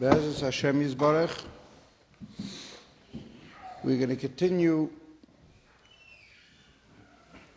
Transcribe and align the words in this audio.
Be'ezus 0.00 0.40
Hashem 0.40 0.80
Yisbarach. 0.80 1.44
We're 3.84 3.98
going 3.98 4.08
to 4.08 4.16
continue 4.16 4.88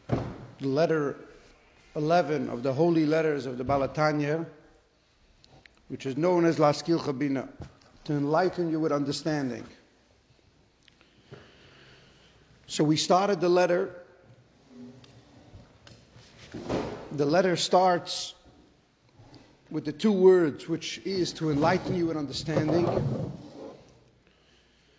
the 0.09 0.67
letter 0.67 1.15
11 1.95 2.49
of 2.49 2.61
the 2.61 2.73
holy 2.73 3.05
letters 3.05 3.45
of 3.45 3.57
the 3.57 3.63
Baal 3.63 3.87
HaTanya, 3.87 4.45
which 5.87 6.05
is 6.05 6.17
known 6.17 6.43
as 6.43 6.59
Laskil 6.59 6.99
Chabina, 6.99 7.47
to 8.03 8.11
enlighten 8.11 8.69
you 8.69 8.77
with 8.77 8.91
understanding. 8.91 9.63
So 12.67 12.83
we 12.83 12.97
started 12.97 13.39
the 13.39 13.47
letter. 13.47 14.03
The 17.13 17.25
letter 17.25 17.55
starts 17.55 18.33
with 19.73 19.85
the 19.85 19.91
two 19.91 20.11
words, 20.11 20.69
which 20.69 21.01
is 21.03 21.33
to 21.33 21.49
enlighten 21.49 21.95
you 21.95 22.11
in 22.11 22.15
understanding. 22.15 22.85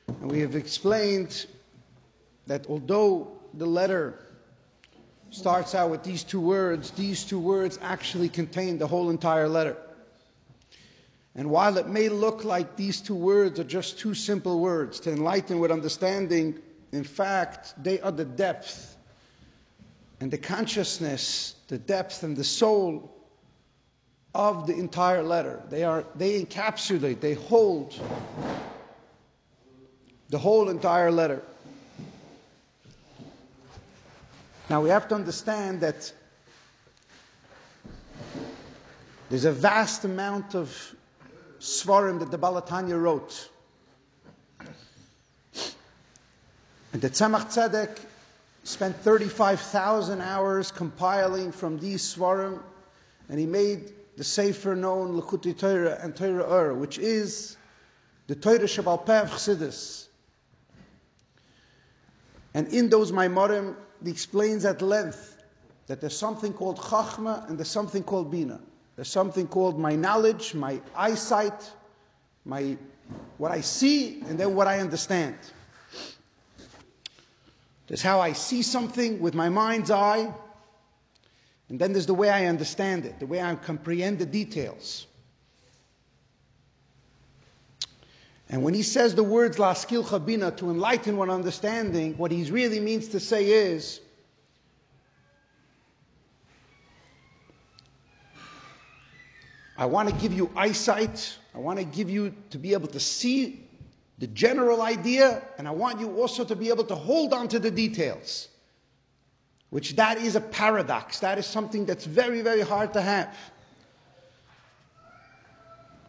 And 0.09 0.29
we 0.29 0.41
have 0.41 0.57
explained 0.57 1.47
that 2.49 2.67
although 2.69 3.31
the 3.55 3.67
letter 3.67 4.19
starts 5.31 5.77
out 5.77 5.91
with 5.91 6.03
these 6.03 6.25
two 6.25 6.41
words, 6.41 6.91
these 6.91 7.23
two 7.23 7.39
words 7.39 7.79
actually 7.83 8.29
contain 8.29 8.77
the 8.77 8.87
whole 8.87 9.11
entire 9.11 9.49
letter. 9.49 9.77
And 11.37 11.49
while 11.51 11.79
it 11.79 11.87
may 11.87 12.09
look 12.09 12.43
like 12.43 12.75
these 12.75 13.01
two 13.01 13.15
words 13.15 13.61
are 13.61 13.65
just 13.65 14.01
two 14.01 14.13
simple 14.13 14.59
words 14.59 14.99
to 15.01 15.13
enlighten 15.13 15.61
with 15.61 15.71
understanding, 15.71 16.59
in 16.91 17.05
fact, 17.05 17.75
they 17.81 18.01
are 18.01 18.13
the 18.13 18.25
depth 18.25 18.97
and 20.19 20.33
the 20.33 20.39
consciousness, 20.39 21.55
the 21.69 21.79
depth 21.79 22.25
and 22.25 22.37
the 22.37 22.43
soul 22.43 23.14
of 24.35 24.67
the 24.67 24.75
entire 24.75 25.23
letter. 25.23 25.63
They, 25.71 25.85
are, 25.85 26.05
they 26.17 26.43
encapsulate, 26.43 27.21
they 27.21 27.35
hold 27.35 27.95
the 30.31 30.39
whole 30.39 30.69
entire 30.69 31.11
letter. 31.11 31.43
Now 34.69 34.81
we 34.81 34.89
have 34.89 35.07
to 35.09 35.15
understand 35.15 35.81
that 35.83 36.13
there's 39.31 39.45
a 39.45 39.53
vast 39.53 40.05
amount 40.05 40.55
of 40.55 40.95
svarim 41.61 42.19
that 42.19 42.31
the 42.31 42.39
Baal 42.39 42.61
HaTanya 42.61 43.01
wrote. 43.01 43.51
And 46.93 47.03
the 47.03 47.11
Tzemach 47.11 47.53
Tzedek 47.53 47.99
spent 48.65 48.97
35,000 48.97 50.21
hours 50.21 50.71
compiling 50.71 51.53
from 51.53 51.79
these 51.79 52.03
svarim, 52.03 52.61
and 53.29 53.39
he 53.39 53.47
made 53.47 53.93
the 54.17 54.25
Sefer 54.25 54.75
known 54.75 55.21
Likkutei 55.21 55.57
Torah 55.59 55.99
and 56.01 56.15
Torah 56.15 56.45
Or, 56.45 56.75
which 56.75 56.99
is 56.99 57.57
the 58.27 58.35
Torah 58.35 58.61
Shebaal 58.61 59.05
Peh 59.05 59.25
Chassidus. 59.25 60.09
And 62.55 62.69
in 62.69 62.89
those 62.89 63.11
Maimorim, 63.11 63.75
he 64.05 64.11
explains 64.11 64.65
at 64.65 64.81
length 64.81 65.43
that 65.87 66.01
there's 66.01 66.17
something 66.17 66.53
called 66.53 66.79
Chachma 66.79 67.49
and 67.49 67.59
there's 67.59 67.71
something 67.71 68.03
called 68.03 68.31
Bina. 68.31 68.61
There's 68.97 69.11
something 69.11 69.49
called 69.49 69.79
my 69.79 69.97
knowledge, 69.97 70.55
my 70.55 70.81
eyesight, 70.95 71.71
my 72.45 72.77
what 73.37 73.51
I 73.51 73.61
see, 73.61 74.23
and 74.23 74.39
then 74.39 74.55
what 74.55 74.67
I 74.67 74.79
understand. 74.79 75.37
There's 77.87 78.01
how 78.01 78.21
I 78.21 78.33
see 78.33 78.63
something 78.63 79.21
with 79.21 79.35
my 79.35 79.49
mind's 79.49 79.91
eye, 79.91 80.33
and 81.69 81.79
then 81.79 81.93
there's 81.93 82.07
the 82.07 82.15
way 82.15 82.29
I 82.29 82.47
understand 82.47 83.07
it, 83.07 83.19
the 83.19 83.27
way 83.27 83.41
I 83.41 83.55
comprehend 83.55 84.19
the 84.19 84.27
details. 84.27 85.07
And 88.51 88.63
when 88.63 88.75
he 88.75 88.83
says 88.83 89.15
the 89.15 89.25
words 89.25 89.59
La 89.59 89.73
skill 89.73 90.05
chabina 90.05 90.55
to 90.59 90.71
enlighten 90.71 91.17
one 91.17 91.31
understanding, 91.31 92.17
what 92.19 92.31
he 92.31 92.51
really 92.51 92.81
means 92.81 93.09
to 93.09 93.21
say 93.21 93.47
is 93.47 94.01
I 99.77 99.87
want 99.87 100.09
to 100.09 100.15
give 100.17 100.33
you 100.33 100.51
eyesight, 100.55 101.37
I 101.55 101.59
want 101.59 101.79
to 101.79 101.85
give 101.85 102.09
you 102.09 102.35
to 102.51 102.59
be 102.59 102.75
able 102.75 102.89
to 102.89 103.01
see 103.01 103.67
the 104.19 104.29
general 104.29 104.83
idea, 104.83 105.43
and 105.59 105.67
I 105.67 105.73
want 105.73 105.99
you 105.99 106.21
also 106.21 106.45
to 106.45 106.55
be 106.55 106.69
able 106.69 106.85
to 106.85 106.95
hold 106.95 107.33
on 107.33 107.49
to 107.49 107.59
the 107.59 107.71
details 107.71 108.49
which 109.75 109.97
that 109.97 110.19
is 110.19 110.37
a 110.37 110.41
paradox. 110.41 111.19
That 111.19 111.37
is 111.37 111.47
something 111.47 111.85
that's 111.85 112.05
very, 112.05 112.43
very 112.43 112.61
hard 112.61 112.93
to 112.93 113.03
have. 113.03 113.37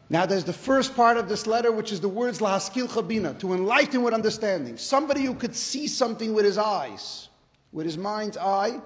Now, 0.08 0.28
there's 0.28 0.44
the 0.44 0.54
first 0.54 0.96
part 0.96 1.18
of 1.18 1.28
this 1.28 1.48
letter, 1.48 1.72
which 1.72 1.92
is 1.92 2.00
the 2.00 2.08
words 2.08 2.38
Lihaskilcha 2.42 3.08
Bina, 3.08 3.34
to 3.40 3.56
enlighten 3.56 4.04
with 4.04 4.14
understanding. 4.14 4.78
Somebody 4.78 5.24
who 5.24 5.34
could 5.34 5.56
see 5.56 5.88
something 5.88 6.36
with 6.36 6.46
his 6.46 6.60
eyes, 6.60 7.30
with 7.72 7.88
his 7.88 7.98
mind's 7.98 8.38
eye, 8.38 8.80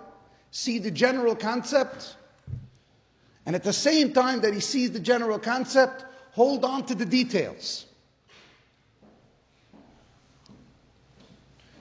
see 0.51 0.79
the 0.79 0.91
general 0.91 1.35
concept, 1.35 2.15
and 3.45 3.57
at 3.57 3.65
the 3.65 3.73
same 3.73 4.13
time 4.13 4.39
that 4.39 4.53
he 4.53 4.61
sees 4.61 4.91
the 4.91 4.99
general 5.01 5.39
concept, 5.39 6.05
hold 6.31 6.63
on 6.63 6.85
to 6.85 6.95
the 6.95 7.05
details. 7.05 7.85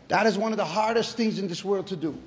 That 0.09 0.27
is 0.27 0.37
one 0.37 0.53
of 0.53 0.59
the 0.59 0.65
hardest 0.65 1.17
things 1.17 1.39
in 1.39 1.47
this 1.47 1.65
world 1.65 1.87
to 1.87 1.97
do 1.97 2.19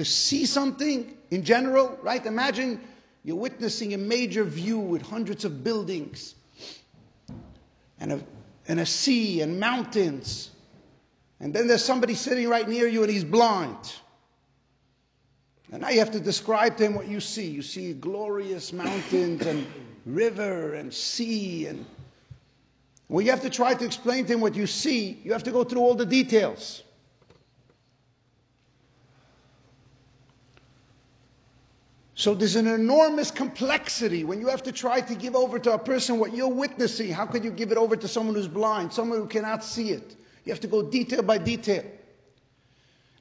to 0.00 0.04
see 0.06 0.46
something 0.46 1.14
in 1.30 1.44
general, 1.44 1.98
right? 2.02 2.24
Imagine 2.24 2.80
you're 3.22 3.36
witnessing 3.36 3.92
a 3.92 3.98
major 3.98 4.44
view 4.44 4.78
with 4.78 5.02
hundreds 5.02 5.44
of 5.44 5.62
buildings 5.62 6.36
and 8.00 8.12
a, 8.14 8.20
and 8.66 8.80
a 8.80 8.86
sea 8.86 9.42
and 9.42 9.60
mountains. 9.60 10.52
And 11.38 11.52
then 11.52 11.66
there's 11.66 11.84
somebody 11.84 12.14
sitting 12.14 12.48
right 12.48 12.66
near 12.66 12.88
you 12.88 13.02
and 13.02 13.12
he's 13.12 13.24
blind. 13.24 13.76
And 15.70 15.82
now 15.82 15.90
you 15.90 15.98
have 15.98 16.12
to 16.12 16.20
describe 16.20 16.78
to 16.78 16.86
him 16.86 16.94
what 16.94 17.06
you 17.06 17.20
see. 17.20 17.46
You 17.46 17.60
see 17.60 17.92
glorious 17.92 18.72
mountains 18.72 19.44
and 19.44 19.66
river 20.06 20.76
and 20.76 20.92
sea. 20.94 21.66
And 21.66 21.84
when 23.08 23.26
you 23.26 23.32
have 23.32 23.42
to 23.42 23.50
try 23.50 23.74
to 23.74 23.84
explain 23.84 24.24
to 24.24 24.32
him 24.32 24.40
what 24.40 24.54
you 24.54 24.66
see, 24.66 25.20
you 25.24 25.32
have 25.32 25.42
to 25.42 25.52
go 25.52 25.62
through 25.62 25.82
all 25.82 25.94
the 25.94 26.06
details. 26.06 26.84
So 32.20 32.34
there's 32.34 32.56
an 32.56 32.66
enormous 32.66 33.30
complexity 33.30 34.24
when 34.24 34.42
you 34.42 34.48
have 34.48 34.62
to 34.64 34.72
try 34.72 35.00
to 35.00 35.14
give 35.14 35.34
over 35.34 35.58
to 35.58 35.72
a 35.72 35.78
person 35.78 36.18
what 36.18 36.36
you're 36.36 36.48
witnessing. 36.48 37.10
How 37.10 37.24
could 37.24 37.42
you 37.42 37.50
give 37.50 37.72
it 37.72 37.78
over 37.78 37.96
to 37.96 38.06
someone 38.06 38.34
who's 38.34 38.46
blind, 38.46 38.92
someone 38.92 39.18
who 39.20 39.26
cannot 39.26 39.64
see 39.64 39.92
it? 39.92 40.16
You 40.44 40.52
have 40.52 40.60
to 40.60 40.66
go 40.66 40.82
detail 40.82 41.22
by 41.22 41.38
detail. 41.38 41.82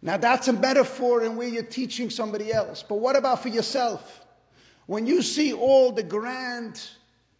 Now 0.01 0.17
that's 0.17 0.49
a 0.49 0.51
metaphor 0.51 1.23
in 1.23 1.37
where 1.37 1.47
you're 1.47 1.63
teaching 1.63 2.09
somebody 2.09 2.51
else. 2.51 2.83
But 2.83 2.95
what 2.95 3.15
about 3.15 3.41
for 3.41 3.47
yourself? 3.47 4.25
When 4.87 5.07
you 5.07 5.21
see 5.21 5.53
all 5.53 5.93
the 5.93 6.03
grand, 6.03 6.81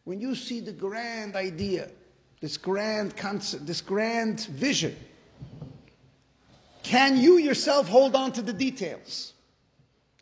when 0.05 0.21
you 0.21 0.35
see 0.35 0.61
the 0.61 0.71
grand 0.71 1.35
idea, 1.35 1.89
this 2.39 2.55
grand 2.55 3.17
concept, 3.17 3.67
this 3.67 3.81
grand 3.81 4.45
vision, 4.45 4.95
can 6.83 7.17
you 7.17 7.37
yourself 7.37 7.89
hold 7.89 8.15
on 8.15 8.31
to 8.31 8.41
the 8.41 8.53
details? 8.53 9.33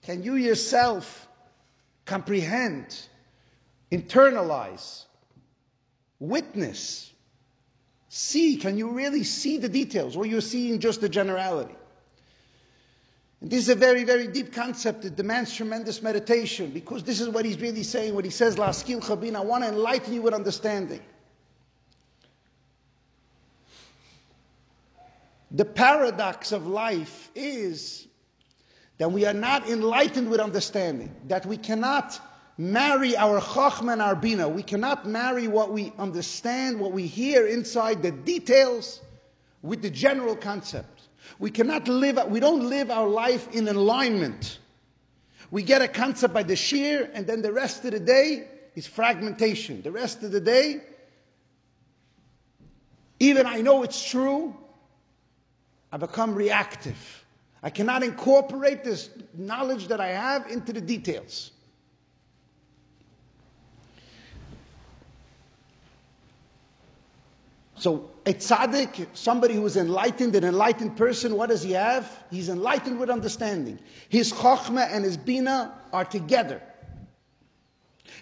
Can 0.01 0.23
you 0.23 0.33
yourself 0.33 1.26
comprehend, 2.07 3.07
internalize, 3.91 5.03
witness, 6.19 7.11
see. 8.09 8.57
Can 8.57 8.77
you 8.77 8.89
really 8.89 9.23
see 9.23 9.57
the 9.57 9.69
details, 9.69 10.15
or 10.15 10.25
you're 10.25 10.41
seeing 10.41 10.79
just 10.79 11.01
the 11.01 11.09
generality? 11.09 11.75
And 13.41 13.51
this 13.51 13.59
is 13.59 13.69
a 13.69 13.75
very, 13.75 14.03
very 14.03 14.25
deep 14.27 14.51
concept. 14.51 15.05
It 15.05 15.15
demands 15.15 15.53
tremendous 15.53 16.01
meditation 16.01 16.71
because 16.71 17.03
this 17.03 17.21
is 17.21 17.29
what 17.29 17.45
he's 17.45 17.59
really 17.61 17.83
saying. 17.83 18.15
What 18.15 18.25
he 18.25 18.31
says, 18.31 18.57
La 18.57 18.71
skill 18.71 18.99
chabin, 18.99 19.35
I 19.35 19.41
want 19.41 19.63
to 19.63 19.69
enlighten 19.69 20.13
you 20.13 20.23
with 20.23 20.33
understanding. 20.33 21.01
The 25.51 25.65
paradox 25.65 26.51
of 26.51 26.67
life 26.67 27.29
is 27.35 28.06
that 28.97 29.11
we 29.11 29.25
are 29.25 29.33
not 29.33 29.69
enlightened 29.69 30.29
with 30.29 30.39
understanding, 30.39 31.13
that 31.27 31.45
we 31.45 31.57
cannot 31.57 32.19
marry 32.57 33.15
our 33.15 33.39
chachma 33.39 33.93
and 33.93 34.01
our 34.01 34.15
bina. 34.15 34.49
We 34.49 34.63
cannot 34.63 35.07
marry 35.07 35.47
what 35.47 35.71
we 35.71 35.93
understand, 35.99 36.79
what 36.79 36.91
we 36.91 37.05
hear 37.05 37.45
inside 37.45 38.01
the 38.01 38.11
details 38.11 38.99
with 39.61 39.81
the 39.81 39.89
general 39.91 40.35
concept. 40.35 41.01
We 41.39 41.51
cannot 41.51 41.87
live, 41.87 42.19
we 42.29 42.39
don't 42.39 42.69
live 42.69 42.89
our 42.89 43.07
life 43.07 43.53
in 43.53 43.67
alignment. 43.67 44.57
We 45.51 45.61
get 45.61 45.81
a 45.81 45.87
concept 45.87 46.33
by 46.33 46.43
the 46.43 46.55
sheer, 46.55 47.09
and 47.13 47.27
then 47.27 47.41
the 47.41 47.53
rest 47.53 47.85
of 47.85 47.91
the 47.91 47.99
day 47.99 48.47
is 48.75 48.87
fragmentation. 48.87 49.81
The 49.81 49.91
rest 49.91 50.23
of 50.23 50.31
the 50.31 50.39
day, 50.41 50.81
even 53.19 53.45
I 53.45 53.61
know 53.61 53.83
it's 53.83 54.09
true, 54.09 54.55
I 55.91 55.97
become 55.97 56.33
reactive. 56.35 57.25
I 57.63 57.69
cannot 57.69 58.03
incorporate 58.03 58.83
this 58.83 59.09
knowledge 59.33 59.87
that 59.87 59.99
I 59.99 60.09
have 60.09 60.49
into 60.51 60.71
the 60.71 60.81
details. 60.81 61.51
So 67.75 68.09
a 68.25 68.33
tzaddik, 68.33 69.07
somebody 69.13 69.53
who 69.53 69.65
is 69.65 69.77
enlightened, 69.77 70.35
an 70.35 70.43
enlightened 70.43 70.97
person, 70.97 71.35
what 71.35 71.49
does 71.49 71.61
he 71.61 71.71
have? 71.73 72.25
He's 72.31 72.49
enlightened 72.49 72.99
with 72.99 73.09
understanding. 73.09 73.79
His 74.09 74.33
chokhmah 74.33 74.89
and 74.91 75.03
his 75.05 75.15
bina 75.15 75.73
are 75.93 76.05
together. 76.05 76.61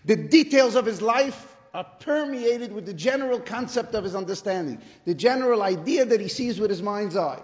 The 0.04 0.16
details 0.16 0.76
of 0.76 0.86
his 0.86 1.02
life 1.02 1.56
are 1.74 1.86
permeated 2.00 2.72
with 2.72 2.86
the 2.86 2.94
general 2.94 3.40
concept 3.40 3.96
of 3.96 4.04
his 4.04 4.16
understanding, 4.16 4.82
the 5.06 5.16
general 5.16 5.64
idea 5.64 6.06
that 6.06 6.20
he 6.20 6.28
sees 6.28 6.60
with 6.60 6.70
his 6.70 6.82
mind's 6.82 7.16
eye. 7.16 7.42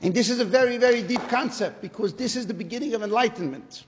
And 0.00 0.14
this 0.14 0.30
is 0.30 0.38
a 0.38 0.44
very, 0.44 0.76
very 0.76 1.02
deep 1.02 1.26
concept 1.28 1.82
because 1.82 2.14
this 2.14 2.36
is 2.36 2.46
the 2.46 2.54
beginning 2.54 2.94
of 2.94 3.02
enlightenment. 3.02 3.84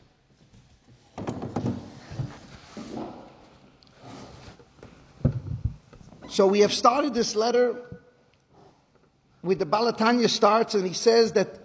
So 6.28 6.46
we 6.46 6.60
have 6.60 6.72
started 6.72 7.14
this 7.14 7.36
letter 7.36 8.00
with 9.42 9.58
the 9.58 9.66
Baal 9.66 9.92
HaTanya 9.92 10.28
starts, 10.28 10.74
and 10.74 10.86
he 10.86 10.92
says 10.92 11.32
that 11.32 11.58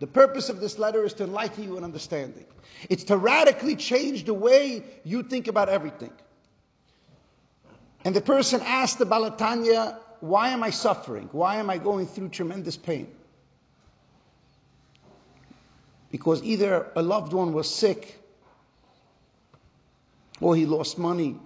the 0.00 0.06
purpose 0.06 0.48
of 0.48 0.60
this 0.60 0.78
letter 0.78 1.04
is 1.04 1.14
to 1.14 1.24
enlighten 1.24 1.64
you 1.64 1.76
in 1.78 1.84
understanding. 1.84 2.46
It's 2.90 3.04
to 3.04 3.16
radically 3.16 3.76
change 3.76 4.24
the 4.24 4.34
way 4.34 4.84
you 5.04 5.22
think 5.22 5.48
about 5.48 5.68
everything. 5.68 6.12
And 8.04 8.14
the 8.14 8.20
person 8.20 8.60
asked 8.64 8.98
the 8.98 9.06
Baal 9.06 9.30
HaTanya, 9.30 9.98
why 10.20 10.48
am 10.50 10.62
I 10.62 10.70
suffering? 10.70 11.28
Why 11.32 11.56
am 11.56 11.70
I 11.70 11.78
going 11.78 12.06
through 12.06 12.30
tremendous 12.30 12.76
pain? 12.76 13.13
Because 16.14 16.44
either 16.44 16.92
a 16.94 17.02
loved 17.02 17.32
one 17.32 17.52
was 17.52 17.68
sick, 17.68 18.20
or 20.40 20.54
he 20.54 20.64
lost 20.64 20.96
money, 20.96 21.40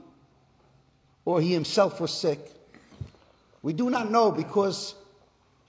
or 1.24 1.40
he 1.40 1.54
himself 1.54 2.02
was 2.02 2.12
sick. 2.12 2.38
We 3.62 3.72
do 3.72 3.88
not 3.88 4.10
know 4.10 4.30
because 4.30 4.94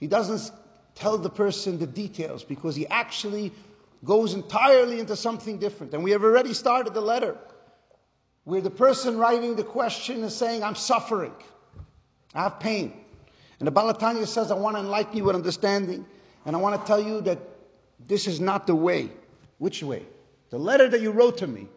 he 0.00 0.06
doesn't 0.06 0.54
tell 0.94 1.16
the 1.16 1.30
person 1.30 1.78
the 1.78 1.86
details, 1.86 2.44
because 2.44 2.76
he 2.76 2.86
actually 2.88 3.52
goes 4.04 4.34
entirely 4.34 5.00
into 5.00 5.16
something 5.16 5.56
different. 5.56 5.94
And 5.94 6.04
we 6.04 6.10
have 6.10 6.22
already 6.22 6.52
started 6.52 6.92
the 6.92 7.00
letter 7.00 7.38
where 8.44 8.60
the 8.60 8.68
person 8.68 9.16
writing 9.16 9.56
the 9.56 9.64
question 9.64 10.22
is 10.24 10.36
saying, 10.36 10.62
I'm 10.62 10.74
suffering, 10.74 11.32
I 12.34 12.42
have 12.42 12.60
pain. 12.60 12.92
And 13.60 13.66
the 13.66 13.70
Baal 13.70 13.94
HaTanya 13.94 14.26
says, 14.26 14.50
I 14.50 14.56
want 14.56 14.76
to 14.76 14.80
enlighten 14.80 15.16
you 15.16 15.24
with 15.24 15.36
understanding, 15.36 16.04
and 16.44 16.54
I 16.54 16.58
want 16.58 16.78
to 16.78 16.86
tell 16.86 17.02
you 17.02 17.22
that 17.22 17.38
this 18.06 18.26
is 18.26 18.40
not 18.40 18.66
the 18.66 18.74
way. 18.74 19.10
Which 19.58 19.82
way? 19.82 20.04
The 20.50 20.58
letter 20.58 20.88
that 20.88 21.00
you 21.00 21.10
wrote 21.10 21.38
to 21.38 21.46
me, 21.46 21.68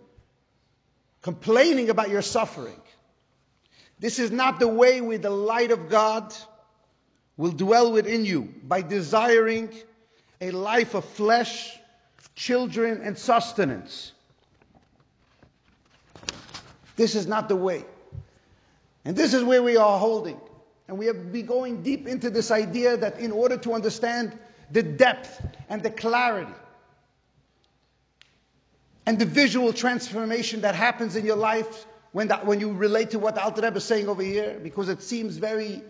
complaining 1.21 1.89
about 1.89 2.09
your 2.09 2.21
suffering. 2.21 2.79
This 3.99 4.19
is 4.19 4.31
not 4.31 4.59
the 4.59 4.67
way 4.67 5.01
where 5.01 5.17
the 5.17 5.29
light 5.29 5.71
of 5.71 5.89
God 5.89 6.33
will 7.37 7.51
dwell 7.51 7.91
within 7.91 8.25
you 8.25 8.53
by 8.63 8.81
desiring 8.81 9.73
a 10.41 10.51
life 10.51 10.93
of 10.93 11.05
flesh, 11.05 11.77
children, 12.35 13.01
and 13.03 13.17
sustenance. 13.17 14.11
This 16.95 17.15
is 17.15 17.27
not 17.27 17.49
the 17.49 17.55
way. 17.55 17.85
And 19.05 19.15
this 19.15 19.33
is 19.33 19.43
where 19.43 19.63
we 19.63 19.77
are 19.77 19.99
holding. 19.99 20.39
And 20.87 20.97
we 20.97 21.05
have 21.05 21.31
been 21.31 21.45
going 21.45 21.81
deep 21.81 22.07
into 22.07 22.29
this 22.29 22.51
idea 22.51 22.97
that 22.97 23.19
in 23.19 23.31
order 23.31 23.57
to 23.57 23.73
understand 23.73 24.37
the 24.71 24.83
depth 24.83 25.41
and 25.73 25.81
the 25.81 25.89
clarity 25.89 26.53
and 29.07 29.17
the 29.17 29.25
visual 29.25 29.73
transformation 29.73 30.61
that 30.61 30.75
happens 30.75 31.15
in 31.15 31.25
your 31.25 31.35
life 31.35 31.87
when, 32.11 32.27
that, 32.27 32.45
when 32.45 32.59
you 32.59 32.71
relate 32.71 33.09
to 33.09 33.17
what 33.17 33.39
Alter 33.39 33.63
Rebbe 33.63 33.77
is 33.77 33.83
saying 33.83 34.07
over 34.07 34.21
here, 34.21 34.59
because 34.61 34.87
it 34.87 35.01
seems 35.01 35.37
very 35.37 35.81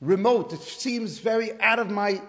remote, 0.00 0.52
it 0.52 0.60
seems 0.60 1.18
very 1.18 1.60
out 1.60 1.80
of 1.80 1.90
my 1.90 2.22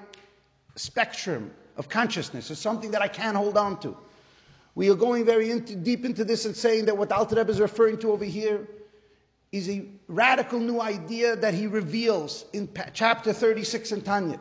spectrum 0.76 1.52
of 1.78 1.88
consciousness. 1.88 2.50
It's 2.50 2.60
something 2.60 2.90
that 2.90 3.02
I 3.04 3.10
can't 3.10 3.38
hold 3.38 3.58
on 3.58 3.80
to. 3.82 3.96
We 4.74 4.90
are 4.90 4.96
going 4.96 5.24
very 5.24 5.52
into, 5.52 5.76
deep 5.76 6.04
into 6.04 6.26
this 6.26 6.46
and 6.46 6.56
saying 6.56 6.86
that 6.86 6.98
what 6.98 7.12
Alter 7.12 7.36
Rebbe 7.36 7.52
is 7.52 7.60
referring 7.60 8.00
to 8.00 8.12
over 8.12 8.26
here 8.26 8.68
is 9.52 9.70
a 9.70 9.86
radical 10.08 10.60
new 10.60 10.82
idea 10.82 11.36
that 11.36 11.54
he 11.54 11.68
reveals 11.68 12.46
in 12.54 12.68
chapter 12.92 13.34
36 13.34 13.92
in 13.92 14.02
Tanya. 14.02 14.40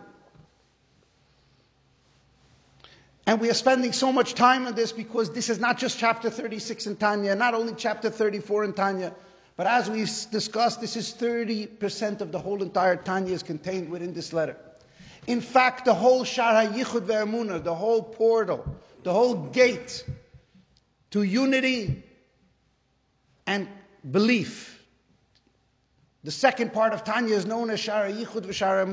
And 3.26 3.40
we 3.40 3.48
are 3.48 3.54
spending 3.54 3.92
so 3.92 4.12
much 4.12 4.34
time 4.34 4.66
on 4.66 4.74
this 4.74 4.92
because 4.92 5.32
this 5.32 5.48
is 5.48 5.58
not 5.58 5.78
just 5.78 5.98
chapter 5.98 6.28
36 6.28 6.86
in 6.86 6.96
Tanya, 6.96 7.34
not 7.34 7.54
only 7.54 7.72
chapter 7.76 8.10
34 8.10 8.64
in 8.64 8.72
Tanya, 8.74 9.14
but 9.56 9.66
as 9.66 9.88
we 9.88 10.00
discussed, 10.30 10.80
this 10.80 10.96
is 10.96 11.14
30% 11.14 12.20
of 12.20 12.32
the 12.32 12.38
whole 12.38 12.62
entire 12.62 12.96
Tanya 12.96 13.32
is 13.32 13.42
contained 13.42 13.88
within 13.88 14.12
this 14.12 14.32
letter. 14.32 14.56
In 15.26 15.40
fact, 15.40 15.86
the 15.86 15.94
whole 15.94 16.24
Shaar 16.24 16.66
HaYichud 16.66 17.06
Ve'emunah, 17.06 17.62
the 17.62 17.74
whole 17.74 18.02
portal, 18.02 18.64
the 19.04 19.12
whole 19.12 19.34
gate 19.34 20.04
to 21.12 21.22
unity 21.22 22.02
and 23.46 23.68
belief. 24.10 24.84
The 26.24 26.30
second 26.30 26.72
part 26.72 26.92
of 26.92 27.04
Tanya 27.04 27.36
is 27.36 27.46
known 27.46 27.70
as 27.70 27.80
Shaar 27.80 28.08
HaYichud 28.08 28.42
V'Shara 28.42 28.86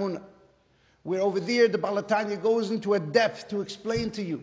where 1.03 1.21
over 1.21 1.39
there 1.39 1.67
the 1.67 1.77
Baal 1.77 2.01
HaTanya 2.01 2.41
goes 2.41 2.71
into 2.71 2.93
a 2.93 2.99
depth 2.99 3.47
to 3.49 3.61
explain 3.61 4.11
to 4.11 4.21
you 4.21 4.41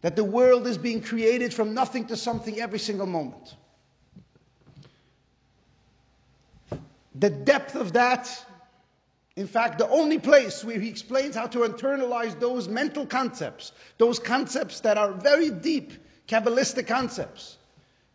that 0.00 0.16
the 0.16 0.24
world 0.24 0.66
is 0.66 0.76
being 0.76 1.00
created 1.00 1.54
from 1.54 1.72
nothing 1.72 2.06
to 2.06 2.16
something 2.16 2.60
every 2.60 2.78
single 2.78 3.06
moment. 3.06 3.54
The 7.14 7.30
depth 7.30 7.76
of 7.76 7.92
that, 7.92 8.28
in 9.36 9.46
fact, 9.46 9.78
the 9.78 9.88
only 9.88 10.18
place 10.18 10.64
where 10.64 10.78
he 10.78 10.88
explains 10.88 11.36
how 11.36 11.46
to 11.46 11.60
internalize 11.60 12.38
those 12.38 12.68
mental 12.68 13.06
concepts, 13.06 13.72
those 13.98 14.18
concepts 14.18 14.80
that 14.80 14.98
are 14.98 15.12
very 15.12 15.50
deep, 15.50 15.92
Kabbalistic 16.26 16.86
concepts. 16.86 17.58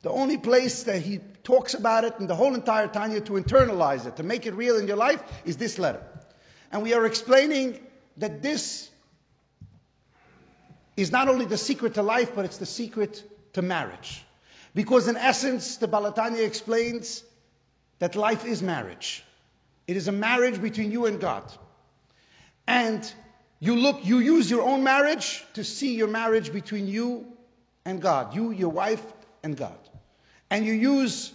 The 0.01 0.09
only 0.09 0.37
place 0.37 0.83
that 0.83 1.01
he 1.01 1.19
talks 1.43 1.73
about 1.73 2.03
it 2.03 2.13
in 2.19 2.27
the 2.27 2.35
whole 2.35 2.55
entire 2.55 2.87
Tanya 2.87 3.21
to 3.21 3.33
internalize 3.33 4.05
it, 4.05 4.15
to 4.17 4.23
make 4.23 4.45
it 4.45 4.53
real 4.53 4.77
in 4.77 4.87
your 4.87 4.97
life, 4.97 5.23
is 5.45 5.57
this 5.57 5.77
letter. 5.77 6.03
And 6.71 6.83
we 6.83 6.93
are 6.93 7.05
explaining 7.05 7.79
that 8.17 8.41
this 8.41 8.89
is 10.97 11.11
not 11.11 11.29
only 11.29 11.45
the 11.45 11.57
secret 11.57 11.93
to 11.95 12.03
life, 12.03 12.35
but 12.35 12.45
it's 12.45 12.57
the 12.57 12.65
secret 12.65 13.23
to 13.53 13.61
marriage. 13.61 14.23
Because 14.75 15.07
in 15.07 15.17
essence, 15.17 15.77
the 15.77 15.87
Baal 15.87 16.11
HaTanya 16.11 16.45
explains 16.45 17.23
that 17.99 18.15
life 18.15 18.45
is 18.45 18.61
marriage. 18.61 19.23
It 19.87 19.97
is 19.97 20.07
a 20.07 20.11
marriage 20.11 20.61
between 20.61 20.91
you 20.91 21.05
and 21.05 21.19
God. 21.19 21.43
And 22.67 23.11
you 23.59 23.75
look, 23.75 24.05
you 24.05 24.19
use 24.19 24.49
your 24.51 24.61
own 24.61 24.83
marriage 24.83 25.45
to 25.53 25.63
see 25.63 25.95
your 25.95 26.07
marriage 26.07 26.53
between 26.53 26.87
you 26.87 27.25
and 27.85 28.01
God, 28.01 28.35
you, 28.35 28.51
your 28.51 28.69
wife, 28.69 29.03
and 29.43 29.57
God. 29.57 29.77
And 30.51 30.65
you 30.65 30.73
use 30.73 31.33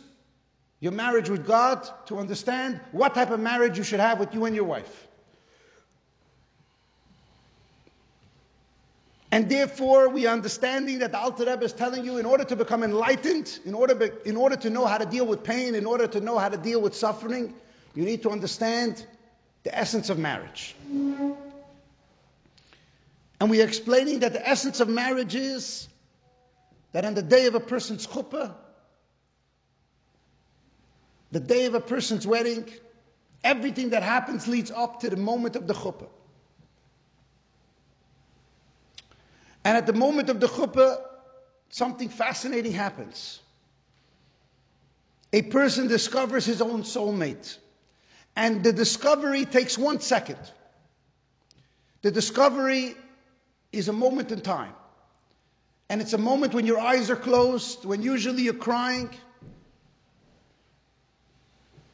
your 0.80 0.92
marriage 0.92 1.28
with 1.28 1.46
God 1.46 1.88
to 2.06 2.18
understand 2.18 2.80
what 2.92 3.14
type 3.14 3.30
of 3.30 3.40
marriage 3.40 3.76
you 3.76 3.84
should 3.84 4.00
have 4.00 4.20
with 4.20 4.32
you 4.34 4.44
and 4.44 4.54
your 4.54 4.64
wife. 4.64 5.08
And 9.34 9.48
therefore, 9.48 10.10
we 10.10 10.28
are 10.28 10.32
understanding 10.32 11.00
that 11.00 11.10
the 11.10 11.18
Alter 11.18 11.44
Rebbe 11.44 11.64
is 11.64 11.72
telling 11.72 12.04
you 12.04 12.18
in 12.18 12.24
order 12.24 12.44
to 12.44 12.54
become 12.54 12.84
enlightened, 12.84 13.58
in 13.64 13.74
order, 13.74 13.96
be, 13.96 14.10
in 14.24 14.36
order 14.36 14.54
to 14.54 14.70
know 14.70 14.86
how 14.86 14.96
to 14.96 15.04
deal 15.04 15.26
with 15.26 15.42
pain, 15.42 15.74
in 15.74 15.86
order 15.86 16.06
to 16.06 16.20
know 16.20 16.38
how 16.38 16.48
to 16.48 16.56
deal 16.56 16.80
with 16.80 16.94
suffering, 16.94 17.52
you 17.96 18.04
need 18.04 18.22
to 18.22 18.30
understand 18.30 19.04
the 19.64 19.76
essence 19.76 20.08
of 20.08 20.20
marriage. 20.20 20.76
And 23.40 23.50
we 23.50 23.60
are 23.60 23.64
explaining 23.64 24.20
that 24.20 24.34
the 24.34 24.48
essence 24.48 24.78
of 24.78 24.88
marriage 24.88 25.34
is 25.34 25.88
that 26.92 27.04
on 27.04 27.14
the 27.14 27.22
day 27.22 27.46
of 27.46 27.56
a 27.56 27.60
person's 27.60 28.06
chuppah, 28.06 28.54
the 31.32 31.40
day 31.40 31.64
of 31.64 31.74
a 31.74 31.80
person's 31.80 32.24
wedding, 32.24 32.68
everything 33.42 33.90
that 33.90 34.04
happens 34.04 34.46
leads 34.46 34.70
up 34.70 35.00
to 35.00 35.10
the 35.10 35.16
moment 35.16 35.56
of 35.56 35.66
the 35.66 35.74
chuppah. 35.74 36.06
And 39.64 39.76
at 39.76 39.86
the 39.86 39.92
moment 39.92 40.28
of 40.28 40.40
the 40.40 40.46
chuppah, 40.46 40.98
something 41.70 42.08
fascinating 42.08 42.72
happens. 42.72 43.40
A 45.32 45.42
person 45.42 45.88
discovers 45.88 46.44
his 46.44 46.60
own 46.60 46.82
soulmate. 46.82 47.58
And 48.36 48.62
the 48.62 48.72
discovery 48.72 49.44
takes 49.44 49.78
one 49.78 50.00
second. 50.00 50.38
The 52.02 52.10
discovery 52.10 52.94
is 53.72 53.88
a 53.88 53.92
moment 53.92 54.30
in 54.30 54.40
time. 54.40 54.74
And 55.88 56.00
it's 56.00 56.12
a 56.12 56.18
moment 56.18 56.54
when 56.54 56.66
your 56.66 56.78
eyes 56.78 57.10
are 57.10 57.16
closed, 57.16 57.84
when 57.84 58.02
usually 58.02 58.42
you're 58.42 58.54
crying. 58.54 59.10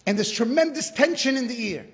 And 0.06 0.18
there's 0.18 0.30
tremendous 0.30 0.90
tension 0.90 1.36
in 1.36 1.46
the 1.46 1.62
ear. 1.68 1.86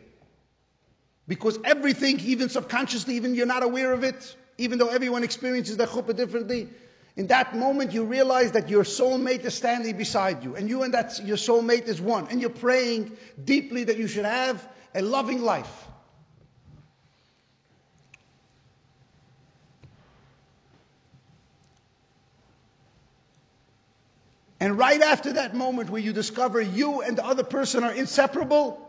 Because 1.29 1.59
everything, 1.65 2.21
even 2.21 2.49
subconsciously, 2.49 3.17
even 3.17 3.35
you're 3.35 3.47
not 3.47 3.63
aware 3.63 3.93
of 3.93 4.05
it, 4.05 4.37
even 4.59 4.79
though 4.79 4.89
everyone 4.89 5.23
experiences 5.23 5.77
the 5.77 5.87
chuppah 5.87 6.17
differently, 6.17 6.69
In 7.17 7.27
that 7.29 7.57
moment, 7.57 7.93
you 7.93 8.05
realize 8.05 8.53
that 8.53 8.69
your 8.69 8.85
soulmate 8.85 9.45
is 9.47 9.55
standing 9.55 9.97
beside 9.97 10.45
you, 10.45 10.55
and 10.55 10.69
you 10.69 10.83
and 10.83 10.93
that 10.93 11.19
your 11.25 11.39
soulmate 11.39 11.89
is 11.89 11.99
one, 11.99 12.29
and 12.29 12.43
you're 12.43 12.51
praying 12.51 13.17
deeply 13.43 13.85
that 13.85 13.97
you 13.97 14.07
should 14.07 14.27
have 14.27 14.69
a 14.95 15.01
loving 15.01 15.41
life. 15.41 15.89
And 24.61 24.77
right 24.79 25.01
after 25.01 25.35
that 25.35 25.55
moment 25.55 25.91
where 25.91 26.01
you 26.01 26.13
discover 26.13 26.61
you 26.61 27.01
and 27.01 27.17
the 27.17 27.25
other 27.25 27.45
person 27.45 27.83
are 27.83 27.93
inseparable, 27.93 28.83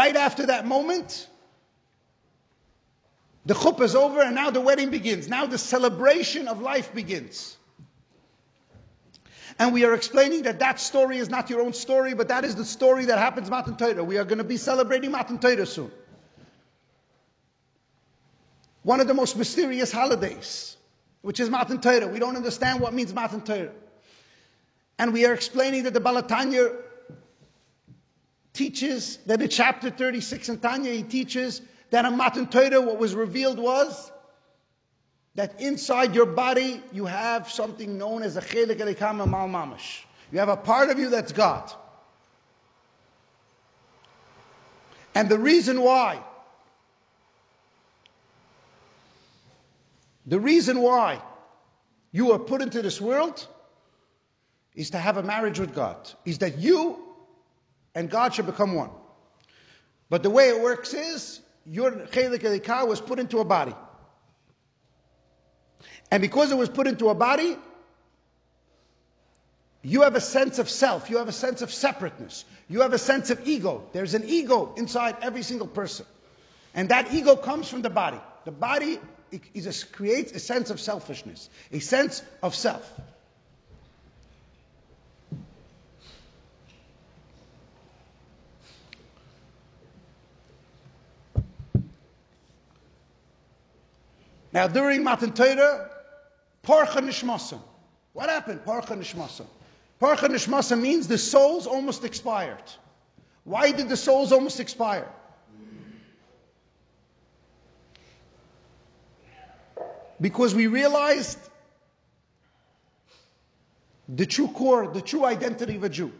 right 0.00 0.16
after 0.16 0.46
that 0.46 0.66
moment, 0.66 1.28
the 3.44 3.52
chuppah 3.52 3.82
is 3.82 3.94
over 3.94 4.22
and 4.22 4.34
now 4.34 4.48
the 4.50 4.60
wedding 4.68 4.90
begins. 4.90 5.28
Now 5.28 5.44
the 5.44 5.58
celebration 5.58 6.48
of 6.48 6.62
life 6.62 6.94
begins. 6.94 7.58
And 9.58 9.74
we 9.74 9.84
are 9.84 9.92
explaining 9.92 10.42
that 10.44 10.58
that 10.60 10.80
story 10.80 11.18
is 11.18 11.28
not 11.28 11.50
your 11.50 11.60
own 11.60 11.74
story, 11.74 12.14
but 12.14 12.28
that 12.28 12.46
is 12.46 12.54
the 12.54 12.64
story 12.64 13.04
that 13.10 13.18
happens 13.18 13.50
Matan 13.50 13.76
Torah. 13.76 14.02
We 14.02 14.16
are 14.16 14.24
going 14.24 14.38
to 14.38 14.50
be 14.54 14.56
celebrating 14.56 15.10
Matan 15.10 15.38
Torah 15.38 15.66
soon. 15.66 15.90
One 18.84 19.00
of 19.00 19.06
the 19.06 19.12
most 19.22 19.36
mysterious 19.36 19.92
holidays, 19.92 20.78
which 21.20 21.40
is 21.40 21.50
Matan 21.50 21.78
Torah. 21.78 22.06
We 22.06 22.18
don't 22.18 22.36
understand 22.36 22.80
what 22.80 22.94
means 22.94 23.12
Matan 23.12 23.42
Torah. 23.42 23.72
And 24.98 25.12
we 25.12 25.26
are 25.26 25.34
explaining 25.34 25.82
that 25.82 25.92
the 25.92 26.00
Baal 26.00 26.22
HaTanya 26.22 26.74
teaches 28.60 29.16
that 29.24 29.40
in 29.40 29.48
chapter 29.48 29.88
36 29.88 30.50
in 30.50 30.58
Tanya, 30.58 30.92
he 30.92 31.02
teaches 31.02 31.62
that 31.88 32.04
in 32.04 32.14
Matan 32.14 32.46
Torah, 32.46 32.82
what 32.82 32.98
was 32.98 33.14
revealed 33.14 33.58
was 33.58 34.12
that 35.34 35.58
inside 35.62 36.14
your 36.14 36.26
body 36.26 36.82
you 36.92 37.06
have 37.06 37.50
something 37.50 37.96
known 37.96 38.22
as 38.22 38.36
a 38.36 38.42
chelek 38.42 38.76
Eloka 38.76 39.14
mimaal 39.14 39.48
mamash. 39.48 40.02
You 40.30 40.40
have 40.40 40.50
a 40.50 40.58
part 40.58 40.90
of 40.90 40.98
you 40.98 41.08
that's 41.08 41.32
God. 41.32 41.72
And 45.14 45.30
the 45.30 45.38
reason 45.38 45.80
why, 45.80 46.22
the 50.26 50.38
reason 50.38 50.82
why 50.82 51.22
you 52.12 52.32
are 52.32 52.38
put 52.38 52.60
into 52.60 52.82
this 52.82 53.00
world 53.00 53.46
is 54.74 54.90
to 54.90 54.98
have 54.98 55.16
a 55.16 55.22
marriage 55.22 55.58
with 55.58 55.74
God, 55.74 56.12
is 56.26 56.38
that 56.38 56.58
you 56.58 57.09
and 57.94 58.10
God 58.10 58.34
should 58.34 58.46
become 58.46 58.74
one. 58.74 58.90
But 60.08 60.22
the 60.22 60.30
way 60.30 60.48
it 60.48 60.60
works 60.60 60.94
is 60.94 61.40
your 61.64 61.92
chelek 61.92 62.40
Elokah 62.40 62.86
was 62.86 63.00
put 63.00 63.18
into 63.18 63.38
a 63.38 63.44
body. 63.44 63.74
And 66.10 66.20
because 66.20 66.50
it 66.50 66.56
was 66.56 66.68
put 66.68 66.86
into 66.86 67.08
a 67.08 67.14
body, 67.14 67.56
you 69.82 70.02
have 70.02 70.14
a 70.14 70.20
sense 70.20 70.58
of 70.58 70.68
self. 70.68 71.08
You 71.08 71.18
have 71.18 71.28
a 71.28 71.32
sense 71.32 71.62
of 71.62 71.72
separateness. 71.72 72.44
You 72.68 72.80
have 72.80 72.92
a 72.92 72.98
sense 72.98 73.30
of 73.30 73.46
ego. 73.46 73.84
There's 73.92 74.14
an 74.14 74.24
ego 74.26 74.74
inside 74.76 75.16
every 75.22 75.42
single 75.42 75.68
person. 75.68 76.06
And 76.74 76.88
that 76.90 77.12
ego 77.14 77.36
comes 77.36 77.68
from 77.68 77.82
the 77.82 77.90
body. 77.90 78.20
The 78.44 78.52
body 78.52 78.98
is 79.54 79.66
a, 79.66 79.86
creates 79.92 80.32
a 80.32 80.38
sense 80.38 80.70
of 80.70 80.80
selfishness, 80.80 81.48
a 81.72 81.78
sense 81.78 82.22
of 82.42 82.54
self. 82.54 83.00
Now, 94.52 94.66
during 94.66 95.04
Matan 95.04 95.32
Torah, 95.32 95.90
Parcha 96.62 97.00
Nishmasa. 97.00 97.60
What 98.12 98.28
happened? 98.28 98.64
Parcha 98.64 98.94
Nishmasa. 98.94 99.46
Parcha 99.98 100.28
Nishmasa 100.28 100.80
means 100.80 101.06
the 101.06 101.18
souls 101.18 101.66
almost 101.66 102.04
expired. 102.04 102.62
Why 103.44 103.72
did 103.72 103.88
the 103.88 103.96
souls 103.96 104.32
almost 104.32 104.60
expire? 104.60 105.08
Because 110.20 110.54
we 110.54 110.66
realized 110.66 111.38
the 114.08 114.26
true 114.26 114.48
core, 114.48 114.88
the 114.88 115.00
true 115.00 115.24
identity 115.24 115.76
of 115.76 115.84
a 115.84 115.88
Jew. 115.88 116.12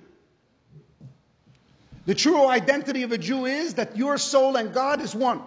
The 2.06 2.14
true 2.14 2.46
identity 2.46 3.02
of 3.02 3.12
a 3.12 3.18
Jew 3.18 3.44
is 3.44 3.74
that 3.74 3.96
your 3.96 4.16
soul 4.16 4.56
and 4.56 4.72
God 4.72 5.02
is 5.02 5.14
one. 5.14 5.42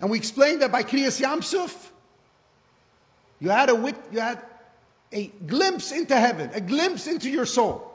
And 0.00 0.10
we 0.10 0.16
explained 0.16 0.62
that 0.62 0.72
by 0.72 0.82
Kriyas 0.82 1.20
Yam 1.20 1.42
Suf, 1.42 1.92
you 3.38 3.50
had 3.50 3.68
a 3.68 3.74
wit, 3.74 3.96
you 4.10 4.20
had 4.20 4.42
a 5.12 5.26
glimpse 5.46 5.92
into 5.92 6.16
heaven, 6.16 6.50
a 6.54 6.60
glimpse 6.60 7.06
into 7.06 7.28
your 7.28 7.46
soul. 7.46 7.86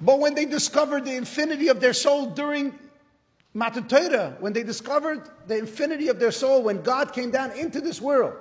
But 0.00 0.20
when 0.20 0.34
they 0.34 0.44
discovered 0.44 1.04
the 1.04 1.14
infinity 1.14 1.68
of 1.68 1.80
their 1.80 1.92
soul 1.92 2.26
during 2.30 2.78
Matan 3.54 3.86
Torah, 3.88 4.36
when 4.40 4.52
they 4.52 4.62
discovered 4.62 5.28
the 5.46 5.56
infinity 5.56 6.08
of 6.08 6.18
their 6.18 6.32
soul, 6.32 6.62
when 6.62 6.82
God 6.82 7.12
came 7.12 7.30
down 7.30 7.52
into 7.52 7.80
this 7.80 8.00
world, 8.00 8.34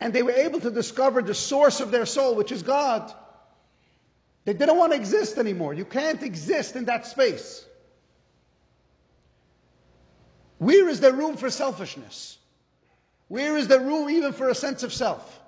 and 0.00 0.12
they 0.12 0.22
were 0.22 0.32
able 0.32 0.60
to 0.60 0.70
discover 0.70 1.22
the 1.22 1.34
source 1.34 1.80
of 1.80 1.90
their 1.90 2.06
soul, 2.06 2.34
which 2.34 2.52
is 2.52 2.62
God, 2.62 3.12
they 4.44 4.52
didn't 4.52 4.76
want 4.76 4.92
to 4.92 4.98
exist 4.98 5.38
anymore. 5.38 5.74
You 5.74 5.84
can't 5.84 6.22
exist 6.22 6.76
in 6.76 6.86
that 6.86 7.06
space. 7.06 7.64
Where 10.60 10.90
is 10.90 11.00
there 11.00 11.14
room 11.14 11.38
for 11.38 11.48
selfishness? 11.48 12.36
Where 13.28 13.56
is 13.56 13.66
there 13.66 13.80
room 13.80 14.10
even 14.10 14.34
for 14.34 14.50
a 14.50 14.54
sense 14.54 14.82
of 14.82 14.92
self? 14.92 15.40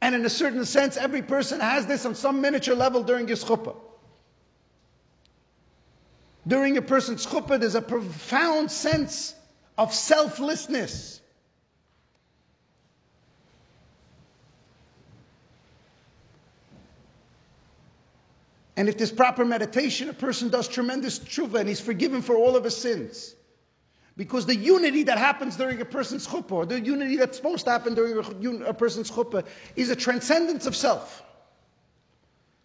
And 0.00 0.14
in 0.14 0.24
a 0.24 0.30
certain 0.30 0.64
sense, 0.64 0.96
every 0.96 1.20
person 1.20 1.60
has 1.60 1.84
this 1.84 2.06
on 2.06 2.14
some 2.14 2.40
miniature 2.40 2.74
level 2.74 3.02
during 3.02 3.28
his 3.28 3.44
chuppah. 3.44 3.76
During 6.46 6.78
a 6.78 6.82
person's 6.82 7.26
chuppah, 7.26 7.60
there's 7.60 7.74
a 7.74 7.82
profound 7.82 8.70
sense 8.70 9.34
of 9.76 9.92
selflessness. 9.92 11.20
And 18.74 18.88
if 18.88 18.96
there's 18.96 19.12
proper 19.12 19.44
meditation, 19.44 20.08
a 20.08 20.14
person 20.14 20.48
does 20.48 20.66
tremendous 20.66 21.18
tshuva 21.18 21.60
and 21.60 21.68
he's 21.68 21.80
forgiven 21.80 22.22
for 22.22 22.36
all 22.36 22.56
of 22.56 22.64
his 22.64 22.74
sins. 22.74 23.34
Because 24.18 24.46
the 24.46 24.56
unity 24.56 25.04
that 25.04 25.16
happens 25.16 25.54
during 25.54 25.80
a 25.80 25.84
person's 25.84 26.26
chuppah, 26.26 26.50
or 26.50 26.66
the 26.66 26.80
unity 26.80 27.16
that's 27.16 27.36
supposed 27.36 27.64
to 27.66 27.70
happen 27.70 27.94
during 27.94 28.62
a 28.64 28.74
person's 28.74 29.08
chuppah, 29.08 29.46
is 29.76 29.90
a 29.90 29.96
transcendence 29.96 30.66
of 30.66 30.74
self. 30.74 31.22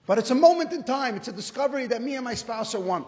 But 0.08 0.18
it's 0.18 0.32
a 0.32 0.36
moment 0.36 0.74
in 0.74 0.84
time, 0.84 1.16
it's 1.16 1.28
a 1.28 1.32
discovery 1.32 1.86
that 1.86 2.02
me 2.02 2.16
and 2.16 2.26
my 2.26 2.34
spouse 2.34 2.74
are 2.74 2.80
one. 2.80 3.06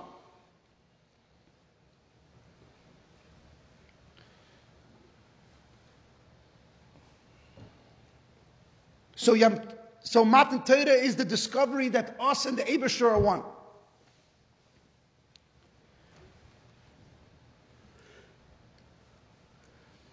So, 9.16 9.36
so 10.04 10.24
Matan 10.24 10.62
Torah 10.62 10.92
is 10.92 11.16
the 11.16 11.26
discovery 11.26 11.90
that 11.90 12.16
us 12.20 12.46
and 12.46 12.56
the 12.56 12.64
Abishter 12.64 13.10
are 13.10 13.20
one. 13.20 13.42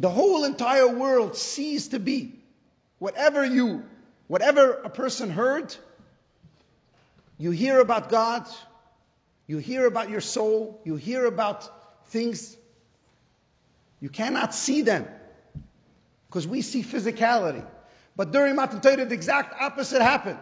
The 0.02 0.10
whole 0.10 0.42
entire 0.42 0.88
world 0.88 1.36
ceased 1.36 1.92
to 1.92 2.00
be. 2.00 2.34
Whatever 2.98 3.44
you, 3.44 3.84
whatever 4.26 4.72
a 4.84 4.90
person 4.90 5.30
heard, 5.30 5.76
you 7.38 7.52
hear 7.52 7.78
about 7.78 8.08
God, 8.08 8.48
you 9.46 9.58
hear 9.58 9.86
about 9.86 10.10
your 10.10 10.20
soul, 10.20 10.80
you 10.84 10.96
hear 10.96 11.26
about 11.26 12.08
things. 12.08 12.56
You 14.00 14.08
cannot 14.08 14.52
see 14.52 14.82
them 14.82 15.06
because 16.26 16.48
we 16.48 16.62
see 16.62 16.82
physicality. 16.82 17.64
But 18.16 18.32
during 18.32 18.56
Matan 18.56 18.80
Torah, 18.80 19.06
the 19.06 19.14
exact 19.14 19.54
opposite 19.62 20.02
happened. 20.02 20.40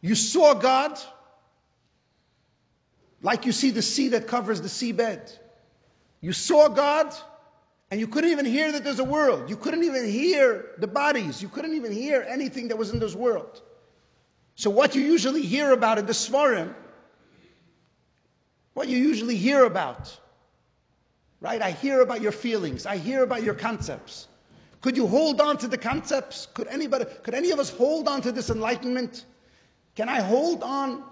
You 0.00 0.14
saw 0.14 0.54
God 0.54 0.98
like 3.20 3.44
you 3.44 3.52
see 3.52 3.70
the 3.70 3.82
sea 3.82 4.08
that 4.08 4.26
covers 4.26 4.62
the 4.62 4.68
seabed. 4.68 5.36
You 6.22 6.32
saw 6.32 6.68
God 6.68 7.14
and 7.92 8.00
you 8.00 8.06
couldn't 8.06 8.30
even 8.30 8.46
hear 8.46 8.72
that 8.72 8.84
there's 8.84 9.00
a 9.00 9.04
world. 9.04 9.50
You 9.50 9.56
couldn't 9.58 9.84
even 9.84 10.08
hear 10.08 10.70
the 10.78 10.86
bodies. 10.86 11.42
You 11.42 11.50
couldn't 11.50 11.74
even 11.74 11.92
hear 11.92 12.24
anything 12.26 12.68
that 12.68 12.78
was 12.78 12.88
in 12.88 12.98
this 12.98 13.14
world. 13.14 13.60
So 14.54 14.70
what 14.70 14.94
you 14.94 15.02
usually 15.02 15.42
hear 15.42 15.72
about 15.72 15.98
in 15.98 16.06
the 16.06 16.14
Svarim, 16.14 16.72
what 18.72 18.88
you 18.88 18.96
usually 18.96 19.36
hear 19.36 19.66
about, 19.66 20.18
right? 21.42 21.60
I 21.60 21.72
hear 21.72 22.00
about 22.00 22.22
your 22.22 22.32
feelings. 22.32 22.86
I 22.86 22.96
hear 22.96 23.24
about 23.24 23.42
your 23.42 23.52
concepts. 23.52 24.26
Could 24.80 24.96
you 24.96 25.06
hold 25.06 25.42
on 25.42 25.58
to 25.58 25.68
the 25.68 25.76
concepts? 25.76 26.48
Could 26.54 26.68
anybody, 26.68 27.04
could 27.22 27.34
any 27.34 27.50
of 27.50 27.58
us 27.58 27.68
hold 27.68 28.08
on 28.08 28.22
to 28.22 28.32
this 28.32 28.48
enlightenment? 28.48 29.26
Can 29.96 30.08
I 30.08 30.22
hold 30.22 30.62
on? 30.62 31.04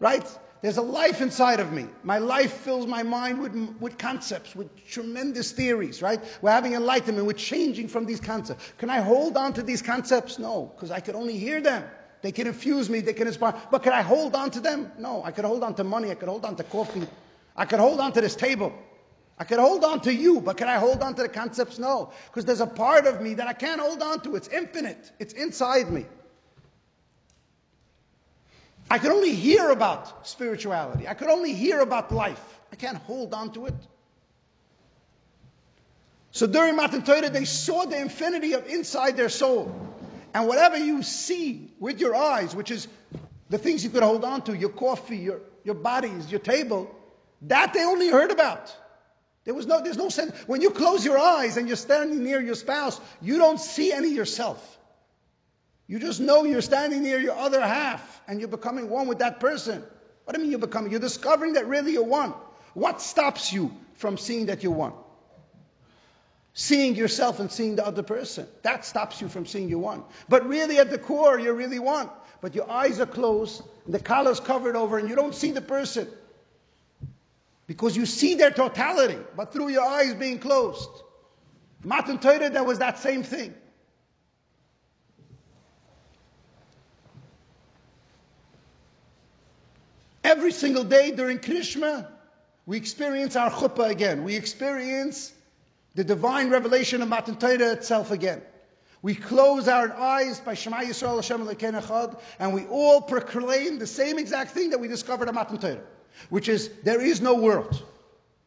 Right? 0.00 0.26
There's 0.64 0.78
a 0.78 0.82
life 0.82 1.20
inside 1.20 1.60
of 1.60 1.72
me. 1.72 1.88
My 2.04 2.16
life 2.16 2.54
fills 2.54 2.86
my 2.86 3.02
mind 3.02 3.38
with, 3.38 3.54
with 3.80 3.98
concepts, 3.98 4.56
with 4.56 4.74
tremendous 4.88 5.52
theories, 5.52 6.00
right? 6.00 6.18
We're 6.40 6.52
having 6.52 6.72
enlightenment. 6.72 7.26
We're 7.26 7.34
changing 7.34 7.86
from 7.88 8.06
these 8.06 8.18
concepts. 8.18 8.72
Can 8.78 8.88
I 8.88 9.00
hold 9.00 9.36
on 9.36 9.52
to 9.52 9.62
these 9.62 9.82
concepts? 9.82 10.38
No, 10.38 10.72
because 10.74 10.90
I 10.90 11.00
could 11.00 11.16
only 11.16 11.36
hear 11.36 11.60
them. 11.60 11.84
They 12.22 12.32
can 12.32 12.46
infuse 12.46 12.88
me, 12.88 13.00
they 13.00 13.12
can 13.12 13.26
inspire. 13.26 13.52
But 13.70 13.82
can 13.82 13.92
I 13.92 14.00
hold 14.00 14.34
on 14.34 14.50
to 14.52 14.60
them? 14.60 14.90
No, 14.98 15.22
I 15.22 15.32
could 15.32 15.44
hold 15.44 15.62
on 15.62 15.74
to 15.74 15.84
money, 15.84 16.10
I 16.10 16.14
could 16.14 16.30
hold 16.30 16.46
on 16.46 16.56
to 16.56 16.64
coffee, 16.64 17.06
I 17.54 17.66
could 17.66 17.78
hold 17.78 18.00
on 18.00 18.14
to 18.14 18.22
this 18.22 18.34
table. 18.34 18.72
I 19.38 19.44
could 19.44 19.58
hold 19.58 19.84
on 19.84 20.00
to 20.00 20.14
you, 20.14 20.40
but 20.40 20.56
can 20.56 20.68
I 20.68 20.78
hold 20.78 21.02
on 21.02 21.14
to 21.16 21.22
the 21.24 21.28
concepts? 21.28 21.78
No, 21.78 22.10
because 22.28 22.46
there's 22.46 22.62
a 22.62 22.66
part 22.66 23.04
of 23.04 23.20
me 23.20 23.34
that 23.34 23.46
I 23.46 23.52
can't 23.52 23.82
hold 23.82 24.00
on 24.00 24.20
to. 24.20 24.34
It's 24.34 24.48
infinite, 24.48 25.12
it's 25.18 25.34
inside 25.34 25.90
me. 25.90 26.06
I 28.90 28.98
could 28.98 29.10
only 29.10 29.34
hear 29.34 29.70
about 29.70 30.26
spirituality. 30.26 31.08
I 31.08 31.14
could 31.14 31.28
only 31.28 31.52
hear 31.52 31.80
about 31.80 32.12
life. 32.12 32.60
I 32.72 32.76
can't 32.76 32.98
hold 32.98 33.34
on 33.34 33.52
to 33.52 33.66
it. 33.66 33.74
So 36.32 36.46
during 36.46 36.76
Matan 36.76 37.02
Torah, 37.02 37.30
they 37.30 37.44
saw 37.44 37.84
the 37.84 37.98
infinity 37.98 38.54
of 38.54 38.66
inside 38.66 39.16
their 39.16 39.28
soul. 39.28 39.74
And 40.34 40.48
whatever 40.48 40.76
you 40.76 41.02
see 41.02 41.72
with 41.78 42.00
your 42.00 42.16
eyes, 42.16 42.56
which 42.56 42.72
is 42.72 42.88
the 43.50 43.58
things 43.58 43.84
you 43.84 43.90
could 43.90 44.02
hold 44.02 44.24
on 44.24 44.42
to, 44.42 44.56
your 44.56 44.70
coffee, 44.70 45.16
your, 45.16 45.40
your 45.62 45.76
bodies, 45.76 46.30
your 46.30 46.40
table, 46.40 46.92
that 47.42 47.72
they 47.72 47.84
only 47.84 48.08
heard 48.08 48.32
about. 48.32 48.76
There 49.44 49.54
was 49.54 49.66
no, 49.66 49.80
there's 49.82 49.96
no 49.96 50.08
sense. 50.08 50.34
When 50.46 50.60
you 50.60 50.70
close 50.70 51.04
your 51.04 51.18
eyes 51.18 51.56
and 51.56 51.68
you're 51.68 51.76
standing 51.76 52.24
near 52.24 52.40
your 52.40 52.54
spouse, 52.54 53.00
you 53.20 53.38
don't 53.38 53.60
see 53.60 53.92
any 53.92 54.08
yourself. 54.08 54.78
You 55.86 55.98
just 55.98 56.20
know 56.20 56.44
you're 56.44 56.62
standing 56.62 57.02
near 57.02 57.18
your 57.18 57.34
other 57.34 57.60
half 57.60 58.22
and 58.26 58.40
you're 58.40 58.48
becoming 58.48 58.88
one 58.88 59.06
with 59.06 59.18
that 59.18 59.38
person. 59.38 59.82
What 60.24 60.34
do 60.34 60.40
you 60.40 60.44
mean 60.44 60.50
you're 60.50 60.66
becoming? 60.66 60.90
You're 60.90 61.00
discovering 61.00 61.52
that 61.54 61.66
really 61.66 61.92
you're 61.92 62.04
one. 62.04 62.32
What 62.72 63.02
stops 63.02 63.52
you 63.52 63.70
from 63.94 64.16
seeing 64.16 64.46
that 64.46 64.62
you're 64.62 64.72
one? 64.72 64.92
Seeing 66.54 66.94
yourself 66.94 67.40
and 67.40 67.50
seeing 67.50 67.76
the 67.76 67.86
other 67.86 68.02
person. 68.02 68.46
That 68.62 68.84
stops 68.84 69.20
you 69.20 69.28
from 69.28 69.44
seeing 69.44 69.68
you're 69.68 69.78
one. 69.78 70.04
But 70.28 70.46
really 70.48 70.78
at 70.78 70.90
the 70.90 70.98
core, 70.98 71.38
you're 71.38 71.54
really 71.54 71.80
one. 71.80 72.08
But 72.40 72.54
your 72.54 72.70
eyes 72.70 73.00
are 73.00 73.06
closed, 73.06 73.62
and 73.86 73.94
the 73.94 73.98
collar's 73.98 74.38
covered 74.38 74.76
over, 74.76 74.98
and 74.98 75.08
you 75.08 75.16
don't 75.16 75.34
see 75.34 75.50
the 75.50 75.60
person. 75.60 76.06
Because 77.66 77.96
you 77.96 78.06
see 78.06 78.34
their 78.34 78.50
totality, 78.50 79.18
but 79.36 79.52
through 79.52 79.68
your 79.68 79.84
eyes 79.84 80.14
being 80.14 80.38
closed. 80.38 80.90
Matan 81.82 82.18
Torah, 82.18 82.50
there 82.50 82.64
was 82.64 82.78
that 82.78 82.98
same 82.98 83.22
thing. 83.22 83.54
Every 90.24 90.52
single 90.52 90.84
day 90.84 91.10
during 91.10 91.38
Krishma, 91.38 92.08
we 92.64 92.78
experience 92.78 93.36
our 93.36 93.50
chuppah 93.50 93.90
again. 93.90 94.24
We 94.24 94.34
experience 94.34 95.34
the 95.94 96.02
divine 96.02 96.48
revelation 96.48 97.02
of 97.02 97.08
Matan 97.10 97.36
Torah 97.36 97.72
itself 97.72 98.10
again. 98.10 98.40
We 99.02 99.14
close 99.14 99.68
our 99.68 99.92
eyes 99.92 100.40
by 100.40 100.54
Shema 100.54 100.78
Yisrael 100.78 101.16
Hashem 101.16 101.46
Echad, 101.46 102.18
and 102.38 102.54
we 102.54 102.64
all 102.66 103.02
proclaim 103.02 103.78
the 103.78 103.86
same 103.86 104.18
exact 104.18 104.52
thing 104.52 104.70
that 104.70 104.80
we 104.80 104.88
discovered 104.88 105.28
at 105.28 105.34
Matan 105.34 105.58
Torah, 105.58 105.82
which 106.30 106.48
is 106.48 106.70
there 106.84 107.02
is 107.02 107.20
no 107.20 107.34
world, 107.34 107.84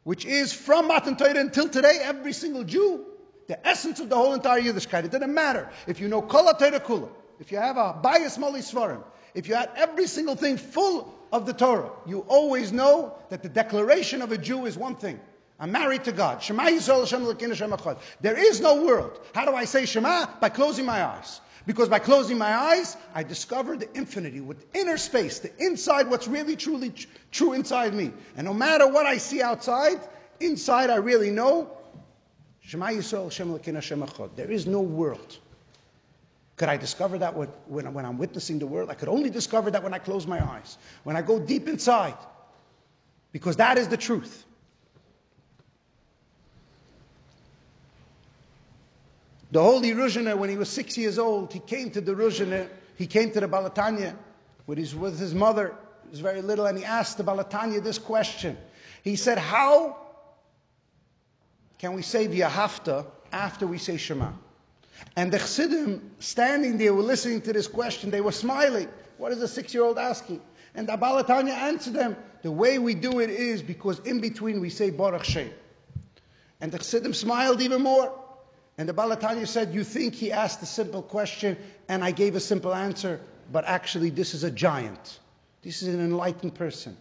which 0.03 0.25
is 0.25 0.51
from 0.51 0.88
Matan 0.88 1.15
Torah 1.15 1.39
until 1.39 1.69
today, 1.69 2.00
every 2.01 2.34
single 2.34 2.63
Jew, 2.63 3.05
the 3.48 3.65
essence 3.67 4.00
of 4.00 4.10
the 4.10 4.15
whole 4.15 4.34
entire 4.34 4.62
Yiddishkeit. 4.62 5.05
It 5.05 5.12
didn't 5.12 5.34
matter 5.34 5.69
if 5.86 6.00
you 6.00 6.07
know 6.07 6.24
Kol 6.24 6.51
Torah 6.55 6.79
Kula, 6.79 7.10
if 7.39 7.51
you 7.51 7.60
have 7.60 7.77
a 7.77 7.93
bias 7.93 8.39
Mali 8.39 8.62
Svarim, 8.62 9.03
if 9.38 9.48
you 9.48 9.53
had 9.53 9.70
every 9.75 10.08
single 10.08 10.36
thing 10.36 10.58
full 10.58 11.13
of 11.32 11.46
the 11.46 11.53
Torah, 11.53 11.91
you 12.08 12.22
always 12.27 12.72
know 12.72 13.15
that 13.29 13.44
the 13.44 13.50
declaration 13.50 14.24
of 14.24 14.32
a 14.32 14.38
Jew 14.38 14.65
is 14.65 14.79
one 14.79 14.96
thing. 14.96 15.20
I'm 15.60 15.72
married 15.72 16.03
to 16.06 16.12
God. 16.12 16.41
Shema 16.41 16.63
Yisrael 16.63 17.01
Hashem 17.01 17.24
Hashem 17.24 17.70
Echad. 17.70 18.00
There 18.20 18.36
is 18.36 18.62
no 18.62 18.84
world. 18.84 19.22
How 19.36 19.46
do 19.46 19.53
I 19.53 19.63
say 19.63 19.86
Shema? 19.86 20.25
By 20.39 20.50
closing 20.50 20.88
my 20.88 21.06
eyes. 21.06 21.41
Because 21.68 21.88
by 21.88 22.00
closing 22.00 22.35
my 22.35 22.51
eyes, 22.51 22.98
I 23.14 23.22
discover 23.22 23.77
the 23.77 23.88
infinity 23.96 24.42
with 24.42 24.66
inner 24.74 24.98
space, 24.98 25.38
the 25.38 25.51
inside, 25.64 26.09
what's 26.09 26.27
really 26.27 26.55
truly 26.55 26.90
tr- 26.90 27.07
true 27.29 27.53
inside 27.53 27.94
me. 27.94 28.12
And 28.38 28.46
no 28.46 28.55
matter 28.55 28.88
what 28.88 29.05
I 29.05 29.18
see 29.18 29.44
outside, 29.44 30.00
inside 30.40 30.90
I 30.90 30.96
really 30.96 31.29
know 31.29 31.77
Shema 32.62 32.88
Yisrael 32.88 33.25
Hashem 33.25 33.75
Hashem 33.75 34.01
Echad. 34.01 34.35
There 34.35 34.50
is 34.50 34.66
no 34.66 34.81
world. 34.81 35.38
Could 36.57 36.70
I 36.70 36.77
discover 36.77 37.20
that 37.20 37.35
when, 37.35 37.93
when 37.93 38.03
I'm 38.03 38.17
witnessing 38.17 38.57
the 38.57 38.65
world? 38.65 38.89
I 38.89 38.96
could 38.96 39.09
only 39.09 39.29
discover 39.29 39.70
that 39.72 39.83
when 39.83 39.93
I 39.93 40.00
close 40.00 40.25
my 40.25 40.43
eyes, 40.43 40.79
when 41.03 41.15
I 41.15 41.22
go 41.22 41.39
deep 41.39 41.67
inside, 41.67 42.17
because 43.31 43.55
that 43.57 43.77
is 43.77 43.87
the 43.87 43.98
truth. 43.98 44.43
The 49.51 49.61
holy 49.61 49.91
Ruzhiner, 49.91 50.35
when 50.35 50.50
he 50.50 50.57
was 50.57 50.67
six 50.67 50.98
years 50.98 51.20
old, 51.20 51.53
he 51.53 51.59
came 51.59 51.91
to 51.91 52.01
the 52.01 52.13
Ruzhiner, 52.13 52.67
he 52.96 53.05
came 53.05 53.31
to 53.31 53.39
the 53.39 53.48
Baal 53.48 53.70
HaTanya 53.70 54.15
with 54.65 54.79
his, 54.79 54.96
with 54.96 55.20
his 55.20 55.35
mother, 55.35 55.75
he 56.05 56.09
was 56.09 56.20
very 56.20 56.41
little, 56.41 56.65
and 56.65 56.77
he 56.77 56.83
asked 56.83 57.17
the 57.17 57.24
Baal 57.24 57.37
HaTanya 57.37 57.83
this 57.83 58.00
question. 58.00 58.57
He 59.03 59.15
said, 59.15 59.37
How 59.37 59.96
can 61.77 61.93
we 61.93 62.01
say 62.01 62.27
V'ahavta 62.27 63.05
after 63.31 63.67
we 63.67 63.77
say 63.77 63.98
Shema? 63.98 64.31
And 65.16 65.31
the 65.31 65.38
Chassidim, 65.40 66.12
standing 66.20 66.77
there, 66.77 66.94
were 66.94 67.03
listening 67.03 67.42
to 67.42 67.53
this 67.53 67.68
question. 67.68 68.10
They 68.12 68.22
were 68.22 68.31
smiling. 68.31 68.88
What 69.18 69.31
is 69.31 69.42
a 69.42 69.48
six 69.48 69.74
year 69.74 69.83
old 69.83 69.98
asking? 69.98 70.42
And 70.75 70.88
the 70.88 70.96
Baal 70.98 71.24
HaTanya 71.24 71.53
answered 71.53 71.94
them, 71.94 72.16
The 72.44 72.51
way 72.51 72.77
we 72.79 72.94
do 72.94 73.20
it 73.20 73.29
is 73.29 73.62
because 73.64 74.00
in 74.00 74.20
between 74.22 74.60
we 74.62 74.70
say 74.70 74.90
Baruch 74.92 75.24
Shem. 75.24 75.50
And 76.62 76.72
the 76.72 76.77
Chassidim 76.77 77.14
smiled 77.14 77.62
even 77.62 77.81
more. 77.81 78.14
And 78.77 78.88
the 78.88 78.94
Baal 78.94 79.10
HaTanya 79.10 79.48
said, 79.48 79.74
You 79.74 79.83
think 79.83 80.14
he 80.14 80.31
asked 80.31 80.62
a 80.62 80.68
simple 80.68 81.01
question 81.01 81.57
and 81.90 82.03
I 82.03 82.12
gave 82.12 82.36
a 82.36 82.40
simple 82.40 82.74
answer, 82.75 83.20
but 83.51 83.66
actually 83.66 84.12
this 84.12 84.33
is 84.36 84.44
a 84.44 84.51
giant. 84.51 85.20
This 85.64 85.81
is 85.81 85.94
an 85.94 86.00
enlightened 86.00 86.53
person. 86.53 86.96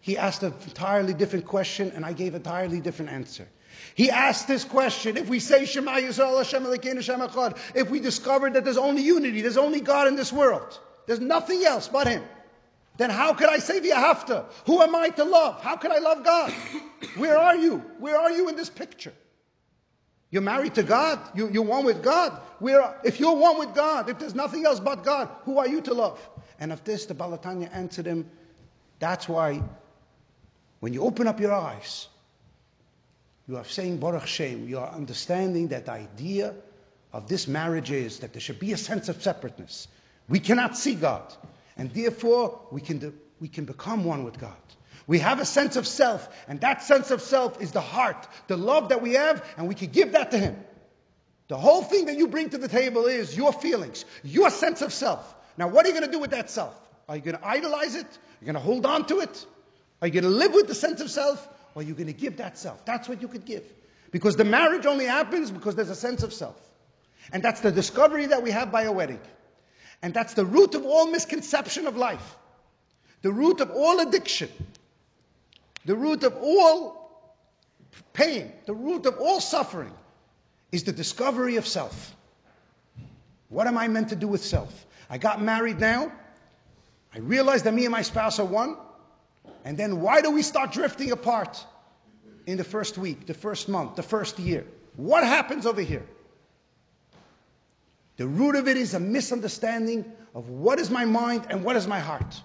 He 0.00 0.16
asked 0.16 0.42
an 0.44 0.54
entirely 0.64 1.14
different 1.14 1.46
question 1.46 1.90
and 1.96 2.04
I 2.04 2.12
gave 2.12 2.34
an 2.34 2.40
entirely 2.42 2.80
different 2.80 3.10
answer. 3.10 3.48
He 3.94 4.10
asked 4.10 4.48
this 4.48 4.64
question, 4.64 5.16
if 5.16 5.28
we 5.28 5.40
say 5.40 5.64
Shema 5.64 5.96
Yisrael 5.96 6.38
Hashem 6.38 6.64
Elokeinu 6.64 6.96
Hashem 6.96 7.20
Echad, 7.20 7.58
if 7.74 7.90
we 7.90 8.00
discover 8.00 8.50
that 8.50 8.64
there's 8.64 8.78
only 8.78 9.02
unity, 9.02 9.40
there's 9.40 9.56
only 9.56 9.80
God 9.80 10.08
in 10.08 10.16
this 10.16 10.32
world, 10.32 10.78
there's 11.06 11.20
nothing 11.20 11.64
else 11.64 11.88
but 11.88 12.06
Him, 12.06 12.22
then 12.96 13.10
how 13.10 13.32
could 13.32 13.48
I 13.48 13.58
say 13.58 13.80
V'ahavta? 13.80 14.44
Who 14.66 14.82
am 14.82 14.94
I 14.94 15.08
to 15.10 15.24
love? 15.24 15.62
How 15.62 15.76
could 15.76 15.92
I 15.92 15.98
love 15.98 16.24
God? 16.24 16.52
Where 17.16 17.38
are 17.38 17.56
you? 17.56 17.78
Where 17.98 18.18
are 18.18 18.30
you 18.30 18.48
in 18.48 18.56
this 18.56 18.68
picture? 18.68 19.12
You're 20.30 20.42
married 20.42 20.74
to 20.74 20.82
God. 20.82 21.20
You, 21.34 21.48
you're 21.48 21.62
one 21.62 21.84
with 21.84 22.02
God. 22.02 22.32
Where, 22.58 22.94
if 23.04 23.18
you're 23.18 23.36
one 23.36 23.58
with 23.58 23.74
God, 23.74 24.10
if 24.10 24.18
there's 24.18 24.34
nothing 24.34 24.66
else 24.66 24.80
but 24.80 25.04
God, 25.04 25.28
who 25.44 25.58
are 25.58 25.66
you 25.66 25.80
to 25.82 25.94
love? 25.94 26.20
And 26.60 26.72
of 26.72 26.84
this, 26.84 27.06
the 27.06 27.14
Baal 27.14 27.38
HaTanya 27.38 27.74
answered 27.74 28.04
him, 28.04 28.28
that's 28.98 29.28
why 29.28 29.62
when 30.80 30.92
you 30.92 31.02
open 31.02 31.26
up 31.26 31.40
your 31.40 31.52
eyes, 31.52 32.08
you 33.48 33.56
are 33.56 33.64
saying 33.64 33.96
Baruch 33.96 34.26
Shem. 34.26 34.68
You 34.68 34.78
are 34.78 34.90
understanding 34.90 35.68
that 35.68 35.86
the 35.86 35.92
idea 35.92 36.54
of 37.14 37.26
this 37.28 37.48
marriage 37.48 37.90
is 37.90 38.18
that 38.20 38.34
there 38.34 38.40
should 38.40 38.60
be 38.60 38.72
a 38.72 38.76
sense 38.76 39.08
of 39.08 39.22
separateness. 39.22 39.88
We 40.28 40.38
cannot 40.38 40.76
see 40.76 40.94
God, 40.94 41.32
and 41.78 41.90
therefore 41.94 42.60
we 42.70 42.82
can, 42.82 42.98
do, 42.98 43.14
we 43.40 43.48
can 43.48 43.64
become 43.64 44.04
one 44.04 44.22
with 44.24 44.38
God. 44.38 44.52
We 45.06 45.18
have 45.20 45.40
a 45.40 45.46
sense 45.46 45.76
of 45.76 45.86
self, 45.86 46.28
and 46.48 46.60
that 46.60 46.82
sense 46.82 47.10
of 47.10 47.22
self 47.22 47.62
is 47.62 47.72
the 47.72 47.80
heart, 47.80 48.28
the 48.46 48.58
love 48.58 48.90
that 48.90 49.00
we 49.00 49.14
have, 49.14 49.42
and 49.56 49.66
we 49.66 49.74
can 49.74 49.88
give 49.88 50.12
that 50.12 50.30
to 50.32 50.38
Him. 50.38 50.54
The 51.48 51.56
whole 51.56 51.82
thing 51.82 52.04
that 52.04 52.18
you 52.18 52.28
bring 52.28 52.50
to 52.50 52.58
the 52.58 52.68
table 52.68 53.06
is 53.06 53.34
your 53.34 53.54
feelings, 53.54 54.04
your 54.22 54.50
sense 54.50 54.82
of 54.82 54.92
self. 54.92 55.34
Now, 55.56 55.68
what 55.68 55.86
are 55.86 55.88
you 55.88 55.94
going 55.94 56.04
to 56.04 56.12
do 56.12 56.18
with 56.18 56.32
that 56.32 56.50
self? 56.50 56.78
Are 57.08 57.16
you 57.16 57.22
going 57.22 57.38
to 57.38 57.46
idolize 57.46 57.94
it? 57.94 58.04
Are 58.04 58.38
you 58.42 58.52
going 58.52 58.54
to 58.54 58.60
hold 58.60 58.84
on 58.84 59.06
to 59.06 59.20
it? 59.20 59.46
Are 60.02 60.08
you 60.08 60.12
going 60.12 60.30
to 60.30 60.38
live 60.38 60.52
with 60.52 60.68
the 60.68 60.74
sense 60.74 61.00
of 61.00 61.10
self? 61.10 61.48
Or 61.78 61.82
you're 61.82 61.94
going 61.94 62.08
to 62.08 62.12
give 62.12 62.38
that 62.38 62.58
self. 62.58 62.84
That's 62.84 63.08
what 63.08 63.22
you 63.22 63.28
could 63.28 63.44
give. 63.44 63.62
Because 64.10 64.34
the 64.34 64.44
marriage 64.44 64.84
only 64.84 65.04
happens 65.04 65.52
because 65.52 65.76
there's 65.76 65.90
a 65.90 65.94
sense 65.94 66.24
of 66.24 66.32
self. 66.32 66.60
And 67.32 67.40
that's 67.40 67.60
the 67.60 67.70
discovery 67.70 68.26
that 68.26 68.42
we 68.42 68.50
have 68.50 68.72
by 68.72 68.82
a 68.82 68.90
wedding. 68.90 69.20
And 70.02 70.12
that's 70.12 70.34
the 70.34 70.44
root 70.44 70.74
of 70.74 70.84
all 70.84 71.06
misconception 71.06 71.86
of 71.86 71.96
life. 71.96 72.34
The 73.22 73.30
root 73.30 73.60
of 73.60 73.70
all 73.70 74.00
addiction. 74.00 74.48
The 75.84 75.94
root 75.94 76.24
of 76.24 76.36
all 76.42 77.36
pain. 78.12 78.52
The 78.66 78.74
root 78.74 79.06
of 79.06 79.16
all 79.20 79.38
suffering 79.38 79.94
is 80.72 80.82
the 80.82 80.90
discovery 80.90 81.58
of 81.58 81.64
self. 81.64 82.16
What 83.50 83.68
am 83.68 83.78
I 83.78 83.86
meant 83.86 84.08
to 84.08 84.16
do 84.16 84.26
with 84.26 84.44
self? 84.44 84.84
I 85.08 85.16
got 85.16 85.40
married 85.40 85.78
now. 85.78 86.10
I 87.14 87.18
realized 87.20 87.66
that 87.66 87.72
me 87.72 87.84
and 87.84 87.92
my 87.92 88.02
spouse 88.02 88.40
are 88.40 88.44
one. 88.44 88.78
And 89.68 89.76
then 89.76 90.00
why 90.00 90.22
do 90.22 90.30
we 90.30 90.40
start 90.40 90.72
drifting 90.72 91.12
apart 91.12 91.62
in 92.46 92.56
the 92.56 92.64
first 92.64 92.96
week, 92.96 93.26
the 93.26 93.34
first 93.34 93.68
month, 93.68 93.96
the 93.96 94.02
first 94.02 94.38
year? 94.38 94.64
What 94.96 95.24
happens 95.24 95.66
over 95.66 95.82
here? 95.82 96.06
The 98.16 98.26
root 98.26 98.56
of 98.56 98.66
it 98.66 98.78
is 98.78 98.94
a 98.94 98.98
misunderstanding 98.98 100.10
of 100.34 100.48
what 100.48 100.78
is 100.78 100.88
my 100.88 101.04
mind 101.04 101.48
and 101.50 101.62
what 101.62 101.76
is 101.76 101.86
my 101.86 102.00
heart. 102.00 102.40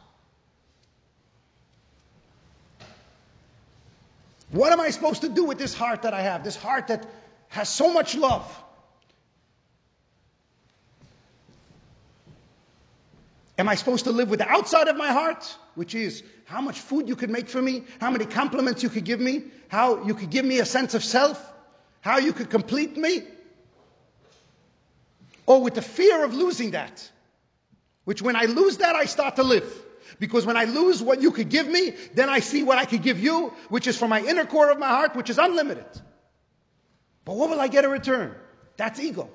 What 4.52 4.74
am 4.74 4.82
I 4.82 4.90
supposed 4.90 5.22
to 5.22 5.30
do 5.30 5.46
with 5.46 5.58
this 5.58 5.74
heart 5.74 6.02
that 6.02 6.14
I 6.14 6.22
have? 6.24 6.44
This 6.44 6.58
heart 6.58 6.88
that 6.88 7.08
has 7.48 7.70
so 7.70 7.94
much 7.94 8.16
love. 8.16 8.63
Am 13.58 13.70
I 13.70 13.76
supposed 13.76 14.06
to 14.06 14.12
live 14.12 14.30
with 14.30 14.40
the 14.40 14.50
outside 14.50 14.88
of 14.88 14.98
my 14.98 15.12
heart, 15.12 15.58
which 15.76 15.94
is 15.94 16.24
how 16.46 16.60
much 16.60 16.80
food 16.80 17.08
you 17.08 17.16
could 17.16 17.30
make 17.30 17.48
for 17.48 17.62
me, 17.62 17.84
how 18.00 18.10
many 18.10 18.26
compliments 18.26 18.82
you 18.82 18.90
could 18.90 19.06
give 19.06 19.20
me, 19.20 19.44
how 19.68 20.04
you 20.06 20.16
could 20.16 20.32
give 20.32 20.44
me 20.44 20.60
a 20.60 20.66
sense 20.66 20.96
of 20.96 21.04
self, 21.04 21.54
how 22.02 22.18
you 22.18 22.34
could 22.34 22.50
complete 22.50 22.98
me? 22.98 23.24
Or 25.46 25.62
with 25.62 25.76
the 25.76 25.82
fear 25.82 26.24
of 26.24 26.34
losing 26.34 26.72
that, 26.72 27.10
which 28.06 28.22
when 28.22 28.36
I 28.36 28.46
lose 28.46 28.78
that, 28.78 28.96
I 28.96 29.06
start 29.06 29.36
to 29.36 29.44
live. 29.44 29.72
Because 30.20 30.46
when 30.46 30.58
I 30.58 30.66
lose 30.66 31.02
what 31.02 31.22
you 31.22 31.32
could 31.32 31.50
give 31.50 31.68
me, 31.68 31.94
then 32.14 32.30
I 32.30 32.40
see 32.40 32.64
what 32.64 32.78
I 32.78 32.86
could 32.86 33.04
give 33.04 33.20
you, 33.20 33.54
which 33.70 33.88
is 33.88 33.98
from 33.98 34.10
my 34.10 34.22
inner 34.22 34.46
core 34.46 34.72
of 34.72 34.80
my 34.80 34.88
heart, 34.88 35.16
which 35.16 35.30
is 35.30 35.38
unlimited. 35.38 35.86
But 37.26 37.36
what 37.36 37.50
will 37.50 37.60
I 37.60 37.68
get 37.68 37.86
in 37.86 37.92
return? 37.92 38.36
That's 38.78 39.00
ego. 39.00 39.30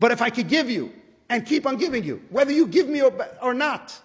But 0.00 0.12
if 0.12 0.22
I 0.22 0.30
could 0.30 0.48
give 0.48 0.70
you 0.70 0.92
and 1.32 1.46
keep 1.46 1.66
on 1.66 1.78
giving 1.78 2.04
you, 2.04 2.20
whether 2.28 2.52
you 2.52 2.66
give 2.66 2.90
me 2.90 3.00
or, 3.00 3.10
or 3.40 3.54
not. 3.54 3.98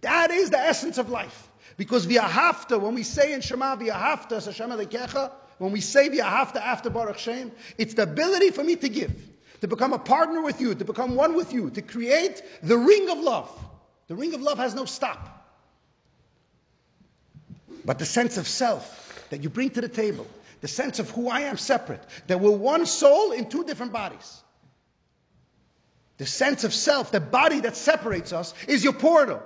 That 0.00 0.30
is 0.30 0.48
the 0.48 0.58
essence 0.58 0.96
of 0.96 1.10
life. 1.10 1.50
Because 1.76 2.06
to, 2.06 2.78
when 2.78 2.94
we 2.94 3.02
say 3.02 3.34
in 3.34 3.42
Shema 3.42 3.76
v'ahavta 3.76 4.42
Hashem 4.42 4.70
Elokecha, 4.70 5.32
when 5.58 5.70
we 5.70 5.82
say 5.82 6.08
v'ahavta 6.08 6.56
after 6.56 6.88
Baruch 6.88 7.18
Shem, 7.18 7.52
it's 7.76 7.92
the 7.92 8.04
ability 8.04 8.52
for 8.52 8.64
me 8.64 8.74
to 8.76 8.88
give, 8.88 9.12
to 9.60 9.68
become 9.68 9.92
a 9.92 9.98
partner 9.98 10.40
with 10.40 10.58
you, 10.58 10.74
to 10.74 10.82
become 10.82 11.14
one 11.14 11.34
with 11.34 11.52
you, 11.52 11.68
to 11.68 11.82
create 11.82 12.42
the 12.62 12.78
ring 12.78 13.10
of 13.10 13.18
love. 13.18 13.50
The 14.08 14.14
ring 14.14 14.32
of 14.32 14.40
love 14.40 14.56
has 14.56 14.74
no 14.74 14.86
stop. 14.86 15.46
But 17.84 17.98
the 17.98 18.06
sense 18.06 18.38
of 18.38 18.48
self 18.48 19.26
that 19.28 19.42
you 19.42 19.50
bring 19.50 19.68
to 19.70 19.82
the 19.82 19.90
table, 19.90 20.26
the 20.62 20.68
sense 20.68 21.00
of 21.00 21.10
who 21.10 21.28
I 21.28 21.40
am 21.40 21.58
separate, 21.58 22.02
that 22.28 22.40
we're 22.40 22.50
one 22.50 22.86
soul 22.86 23.32
in 23.32 23.50
two 23.50 23.64
different 23.64 23.92
bodies. 23.92 24.42
The 26.18 26.26
sense 26.26 26.64
of 26.64 26.72
self, 26.72 27.12
the 27.12 27.20
body 27.20 27.60
that 27.60 27.76
separates 27.76 28.32
us, 28.32 28.54
is 28.68 28.82
your 28.82 28.94
portal. 28.94 29.42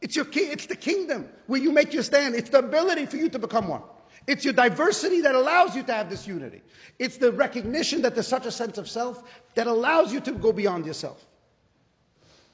It's 0.00 0.16
your 0.16 0.24
key, 0.24 0.40
it's 0.40 0.66
the 0.66 0.76
kingdom 0.76 1.28
where 1.46 1.60
you 1.60 1.72
make 1.72 1.92
your 1.92 2.02
stand. 2.02 2.34
It's 2.34 2.50
the 2.50 2.58
ability 2.58 3.06
for 3.06 3.16
you 3.16 3.28
to 3.30 3.38
become 3.38 3.68
one. 3.68 3.82
It's 4.26 4.44
your 4.44 4.54
diversity 4.54 5.20
that 5.20 5.34
allows 5.34 5.76
you 5.76 5.82
to 5.84 5.92
have 5.92 6.10
this 6.10 6.26
unity. 6.26 6.62
It's 6.98 7.16
the 7.16 7.32
recognition 7.32 8.02
that 8.02 8.14
there's 8.14 8.26
such 8.26 8.46
a 8.46 8.50
sense 8.50 8.76
of 8.78 8.88
self 8.88 9.22
that 9.54 9.66
allows 9.66 10.12
you 10.12 10.20
to 10.20 10.32
go 10.32 10.52
beyond 10.52 10.86
yourself. 10.86 11.24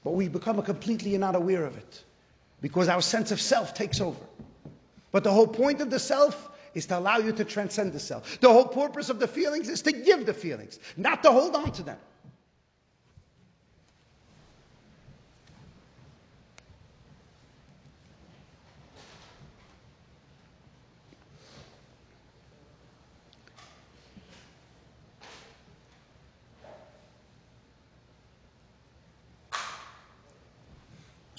But 0.03 0.11
we 0.11 0.27
become 0.27 0.61
completely 0.61 1.17
not 1.17 1.35
aware 1.35 1.65
of 1.65 1.77
it 1.77 2.03
because 2.61 2.89
our 2.89 3.01
sense 3.01 3.31
of 3.31 3.41
self 3.41 3.73
takes 3.73 4.01
over. 4.01 4.19
But 5.11 5.23
the 5.23 5.31
whole 5.31 5.47
point 5.47 5.81
of 5.81 5.89
the 5.89 5.99
self 5.99 6.49
is 6.73 6.85
to 6.87 6.97
allow 6.97 7.17
you 7.17 7.31
to 7.31 7.45
transcend 7.45 7.93
the 7.93 7.99
self. 7.99 8.39
The 8.39 8.49
whole 8.49 8.65
purpose 8.65 9.09
of 9.09 9.19
the 9.19 9.27
feelings 9.27 9.69
is 9.69 9.81
to 9.83 9.91
give 9.91 10.25
the 10.25 10.33
feelings, 10.33 10.79
not 10.97 11.23
to 11.23 11.31
hold 11.31 11.55
on 11.55 11.71
to 11.73 11.83
them. 11.83 11.97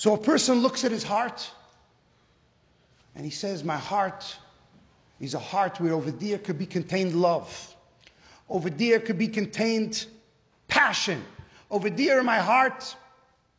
So 0.04 0.12
a 0.12 0.18
person 0.18 0.58
looks 0.58 0.84
at 0.84 0.90
his 0.90 1.02
heart 1.02 1.50
and 3.14 3.24
he 3.24 3.30
says, 3.30 3.64
My 3.64 3.78
heart 3.78 4.36
is 5.18 5.32
a 5.32 5.38
heart 5.38 5.80
where 5.80 5.94
over 5.94 6.10
there 6.10 6.36
could 6.36 6.58
be 6.58 6.66
contained 6.66 7.14
love. 7.14 7.74
Over 8.50 8.68
there 8.68 9.00
could 9.00 9.16
be 9.16 9.28
contained 9.28 10.04
passion. 10.68 11.24
Over 11.70 11.88
there 11.88 12.20
in 12.20 12.26
my 12.26 12.36
heart, 12.36 12.94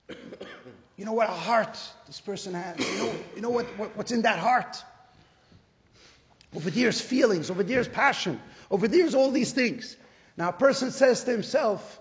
you 0.08 1.06
know 1.06 1.14
what 1.14 1.30
a 1.30 1.34
heart 1.34 1.80
this 2.06 2.22
person 2.22 2.54
has. 2.54 2.78
You 2.78 2.98
know, 3.00 3.14
you 3.38 3.42
know 3.42 3.50
what, 3.50 3.66
what, 3.80 3.98
what's 3.98 4.12
in 4.12 4.22
that 4.22 4.38
heart? 4.38 4.84
Over 6.56 6.70
there's 6.70 7.02
feelings, 7.02 7.50
over 7.50 7.64
there's 7.64 7.88
passion, 7.88 8.40
over 8.70 8.88
there's 8.88 9.16
all 9.16 9.32
these 9.32 9.52
things. 9.52 9.98
Now 10.38 10.50
a 10.50 10.54
person 10.54 10.92
says 10.92 11.24
to 11.24 11.32
himself, 11.32 12.00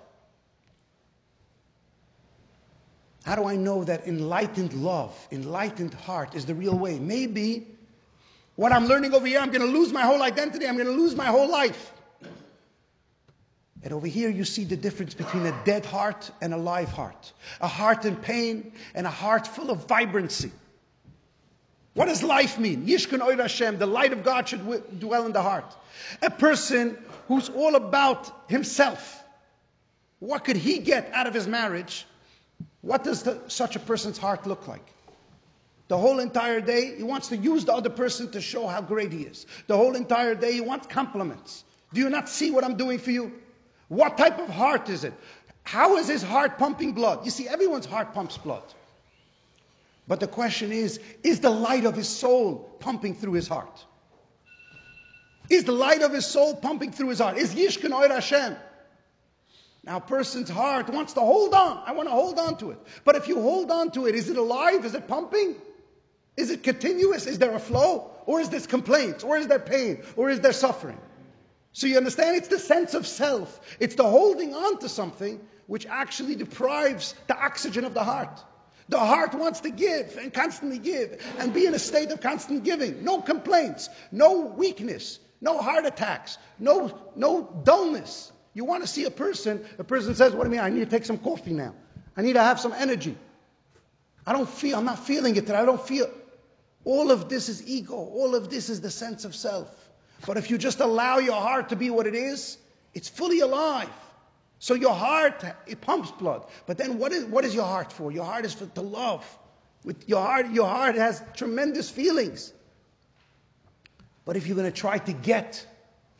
How 3.24 3.34
do 3.34 3.46
I 3.46 3.56
know 3.56 3.84
that 3.84 4.06
enlightened 4.06 4.74
love, 4.74 5.16
enlightened 5.32 5.94
heart 5.94 6.34
is 6.34 6.44
the 6.44 6.54
real 6.54 6.78
way? 6.78 6.98
Maybe 6.98 7.66
what 8.56 8.70
I'm 8.70 8.87
learning 8.87 9.14
over 9.14 9.26
here, 9.26 9.40
I'm 9.40 9.50
going 9.50 9.62
to 9.62 9.78
lose 9.78 9.92
my 9.92 10.02
whole 10.02 10.22
identity, 10.22 10.66
I'm 10.66 10.76
going 10.76 10.87
to 10.87 10.92
lose 10.92 11.16
my 11.16 11.26
whole 11.26 11.50
life. 11.50 11.92
And 13.82 13.92
over 13.92 14.06
here, 14.06 14.30
you 14.30 14.44
see 14.44 14.64
the 14.64 14.76
difference 14.76 15.12
between 15.14 15.44
a 15.46 15.64
dead 15.64 15.84
heart 15.84 16.30
and 16.40 16.54
a 16.54 16.56
live 16.56 16.88
heart. 16.88 17.32
A 17.60 17.68
heart 17.68 18.04
in 18.04 18.16
pain 18.16 18.72
and 18.94 19.06
a 19.06 19.10
heart 19.10 19.46
full 19.46 19.70
of 19.70 19.87
vibrancy. 19.87 20.52
What 21.94 22.06
does 22.06 22.22
life 22.22 22.58
mean? 22.58 22.87
Yishkan 22.87 23.20
Oir 23.20 23.37
Hashem, 23.37 23.78
the 23.78 23.87
light 23.87 24.12
of 24.12 24.24
God 24.24 24.48
should 24.48 25.00
dwell 25.00 25.26
in 25.26 25.32
the 25.32 25.42
heart. 25.42 25.76
A 26.22 26.30
person 26.30 26.98
who's 27.28 27.48
all 27.50 27.74
about 27.74 28.48
himself. 28.48 29.22
What 30.18 30.44
could 30.44 30.56
he 30.56 30.78
get 30.78 31.10
out 31.12 31.26
of 31.26 31.34
his 31.34 31.46
marriage? 31.46 32.06
What 32.85 33.03
does 33.03 33.23
the, 33.23 33.40
such 33.49 33.77
a 33.77 33.79
person's 33.79 34.18
heart 34.18 34.47
look 34.47 34.68
like? 34.68 34.87
The 35.88 35.97
whole 35.97 36.18
entire 36.18 36.61
day, 36.61 36.94
he 36.97 37.03
wants 37.03 37.29
to 37.29 37.37
use 37.37 37.64
the 37.64 37.73
other 37.73 37.88
person 37.88 38.31
to 38.33 38.42
show 38.42 38.66
how 38.66 38.83
great 38.83 39.11
he 39.11 39.23
is. 39.23 39.47
The 39.68 39.77
whole 39.77 39.94
entire 39.97 40.35
day, 40.35 40.53
he 40.53 40.61
wants 40.61 40.87
compliments. 40.87 41.64
Do 41.94 42.01
you 42.01 42.11
not 42.11 42.29
see 42.29 42.51
what 42.51 42.62
I'm 42.62 42.77
doing 42.77 42.99
for 42.99 43.11
you? 43.11 43.33
What 43.88 44.18
type 44.18 44.38
of 44.38 44.51
heart 44.51 44.90
is 44.90 45.03
it? 45.03 45.14
How 45.62 45.97
is 45.97 46.09
his 46.09 46.23
heart 46.23 46.59
pumping 46.59 46.92
blood? 46.92 47.25
You 47.25 47.31
see, 47.31 47.49
everyone's 47.49 47.87
heart 47.87 48.12
pumps 48.12 48.37
blood. 48.37 48.64
But 50.07 50.20
the 50.20 50.27
question 50.27 50.70
is, 50.70 51.01
is 51.23 51.40
the 51.40 51.51
light 51.51 51.87
of 51.87 51.97
his 51.97 52.09
soul 52.09 52.77
pumping 52.81 53.14
through 53.14 53.33
his 53.33 53.49
heart? 53.49 53.83
Is 55.49 55.64
the 55.64 55.73
light 55.73 56.03
of 56.03 56.12
his 56.12 56.27
soul 56.27 56.55
pumping 56.55 56.92
through 56.92 57.09
his 57.09 57.18
heart? 57.18 57.38
Is 57.38 57.55
Yishkan 57.55 57.99
Oir 57.99 58.09
Hashem? 58.09 58.57
Now, 59.87 59.99
a 59.99 60.01
person's 60.01 60.49
heart 60.49 60.88
wants 60.88 61.12
to 61.12 61.20
hold 61.20 61.53
on. 61.53 61.83
I 61.85 61.92
want 61.92 62.09
to 62.09 62.12
hold 62.12 62.38
on 62.38 62.57
to 62.59 62.70
it. 62.70 62.79
But 63.05 63.16
if 63.16 63.29
you 63.29 63.40
hold 63.40 63.70
on 63.70 63.90
to 63.92 64.07
it, 64.07 64.14
is 64.14 64.31
it 64.31 64.38
alive? 64.38 64.85
Is 64.85 64.94
it 64.94 65.07
pumping? 65.07 65.57
Is 66.38 66.51
it 66.51 66.62
continuous? 66.62 67.27
Is 67.27 67.38
there 67.38 67.55
a 67.55 67.59
flow? 67.59 68.11
Or 68.25 68.40
is 68.40 68.49
this 68.49 68.66
complaints? 68.66 69.23
Or 69.23 69.37
is 69.37 69.47
there 69.47 69.59
pain? 69.59 70.03
Or 70.16 70.31
is 70.31 70.40
there 70.40 70.55
suffering? 70.55 70.99
So 71.73 71.87
you 71.87 71.99
understand? 71.99 72.37
It's 72.37 72.49
the 72.49 72.59
sense 72.59 72.94
of 72.94 73.07
self. 73.07 73.61
It's 73.79 73.94
the 73.94 74.05
holding 74.05 74.55
on 74.55 74.79
to 74.79 74.88
something 74.88 75.38
which 75.66 75.87
actually 75.87 76.37
deprives 76.37 77.14
the 77.27 77.37
oxygen 77.37 77.85
of 77.85 77.92
the 77.92 78.05
heart. 78.05 78.42
The 78.88 78.99
heart 78.99 79.35
wants 79.35 79.61
to 79.61 79.70
give 79.70 80.16
and 80.16 80.33
constantly 80.33 80.79
give 80.79 81.23
and 81.38 81.53
be 81.53 81.66
in 81.66 81.75
a 81.75 81.79
state 81.79 82.11
of 82.11 82.20
constant 82.20 82.64
giving. 82.64 83.05
No 83.05 83.20
complaints, 83.20 83.90
no 84.12 84.40
weakness, 84.40 85.20
no 85.40 85.59
heart 85.59 85.85
attacks, 85.85 86.38
no, 86.59 86.97
no 87.16 87.62
dullness. 87.64 88.33
You 88.54 88.64
want 88.64 88.82
to 88.82 88.86
see 88.86 89.04
a 89.04 89.10
person, 89.10 89.64
a 89.78 89.84
person 89.84 90.14
says, 90.14 90.32
What 90.32 90.44
do 90.44 90.50
you 90.50 90.56
mean? 90.56 90.64
I 90.64 90.70
need 90.70 90.80
to 90.80 90.86
take 90.86 91.04
some 91.04 91.18
coffee 91.18 91.52
now. 91.52 91.74
I 92.16 92.22
need 92.22 92.34
to 92.34 92.42
have 92.42 92.60
some 92.60 92.72
energy. 92.72 93.16
I 94.26 94.32
don't 94.32 94.48
feel, 94.48 94.78
I'm 94.78 94.84
not 94.84 95.04
feeling 95.04 95.36
it 95.36 95.46
today. 95.46 95.58
I 95.58 95.64
don't 95.64 95.84
feel. 95.84 96.08
All 96.84 97.10
of 97.10 97.28
this 97.28 97.48
is 97.48 97.66
ego. 97.66 97.94
All 97.94 98.34
of 98.34 98.50
this 98.50 98.68
is 98.70 98.80
the 98.80 98.90
sense 98.90 99.24
of 99.24 99.34
self. 99.34 99.90
But 100.26 100.36
if 100.36 100.50
you 100.50 100.56
just 100.56 100.80
allow 100.80 101.18
your 101.18 101.40
heart 101.40 101.68
to 101.70 101.76
be 101.76 101.90
what 101.90 102.06
it 102.06 102.14
is, 102.14 102.58
it's 102.94 103.08
fully 103.08 103.40
alive. 103.40 103.90
So 104.58 104.74
your 104.74 104.94
heart, 104.94 105.44
it 105.66 105.80
pumps 105.80 106.10
blood. 106.12 106.46
But 106.66 106.78
then 106.78 106.98
what 106.98 107.12
is, 107.12 107.24
what 107.24 107.44
is 107.44 107.54
your 107.54 107.64
heart 107.64 107.92
for? 107.92 108.12
Your 108.12 108.24
heart 108.24 108.44
is 108.44 108.54
for 108.54 108.66
to 108.66 108.80
love. 108.80 109.26
With 109.84 110.08
your 110.08 110.22
heart, 110.22 110.50
your 110.52 110.68
heart 110.68 110.94
has 110.94 111.22
tremendous 111.34 111.90
feelings. 111.90 112.52
But 114.24 114.36
if 114.36 114.46
you're 114.46 114.56
going 114.56 114.70
to 114.70 114.78
try 114.78 114.98
to 114.98 115.12
get 115.12 115.66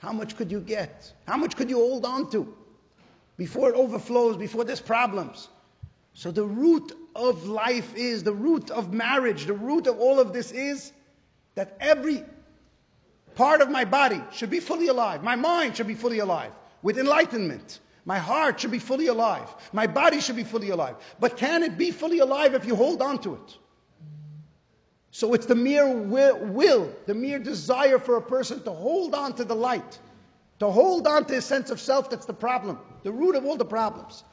how 0.04 0.12
much 0.12 0.36
could 0.36 0.52
you 0.52 0.60
get? 0.60 1.10
How 1.26 1.38
much 1.38 1.56
could 1.56 1.70
you 1.70 1.78
hold 1.78 2.04
on 2.04 2.30
to 2.32 2.54
before 3.38 3.70
it 3.70 3.74
overflows, 3.74 4.36
before 4.36 4.64
there's 4.64 4.80
problems? 4.80 5.48
So 6.12 6.30
the 6.30 6.44
root 6.44 6.92
of 7.16 7.46
life 7.46 7.96
is, 7.96 8.22
the 8.22 8.34
root 8.34 8.70
of 8.70 8.92
marriage, 8.92 9.46
the 9.46 9.54
root 9.54 9.86
of 9.86 9.98
all 9.98 10.20
of 10.20 10.32
this 10.32 10.52
is 10.52 10.92
that 11.54 11.76
every 11.80 12.22
part 13.34 13.62
of 13.62 13.70
my 13.70 13.84
body 13.84 14.22
should 14.32 14.50
be 14.50 14.60
fully 14.60 14.88
alive. 14.88 15.22
My 15.22 15.36
mind 15.36 15.76
should 15.76 15.86
be 15.86 15.94
fully 15.94 16.18
alive 16.18 16.52
with 16.82 16.98
enlightenment. 16.98 17.80
My 18.04 18.18
heart 18.18 18.60
should 18.60 18.70
be 18.70 18.78
fully 18.78 19.06
alive. 19.06 19.48
My 19.72 19.86
body 19.86 20.20
should 20.20 20.36
be 20.36 20.44
fully 20.44 20.68
alive. 20.68 20.96
But 21.18 21.38
can 21.38 21.62
it 21.62 21.78
be 21.78 21.90
fully 21.90 22.18
alive 22.18 22.52
if 22.52 22.66
you 22.66 22.76
hold 22.76 23.00
on 23.00 23.18
to 23.22 23.34
it? 23.36 23.58
So 25.14 25.33
it's 25.33 25.46
the 25.46 25.55
mere 25.55 25.87
will, 25.87 26.92
the 27.07 27.14
mere 27.14 27.38
desire 27.38 28.00
for 28.00 28.16
a 28.16 28.20
person 28.20 28.61
to 28.64 28.72
hold 28.72 29.14
on 29.14 29.33
to 29.35 29.44
the 29.44 29.55
light, 29.55 30.00
to 30.59 30.68
hold 30.68 31.07
on 31.07 31.24
to 31.27 31.35
his 31.35 31.44
sense 31.44 31.70
of 31.70 31.79
self 31.79 32.11
that's 32.11 32.27
the 32.27 32.35
problem, 32.35 32.81
the 33.05 33.12
root 33.12 33.37
of 33.37 33.44
all 33.44 33.57
the 33.57 33.64
problems. 33.64 34.24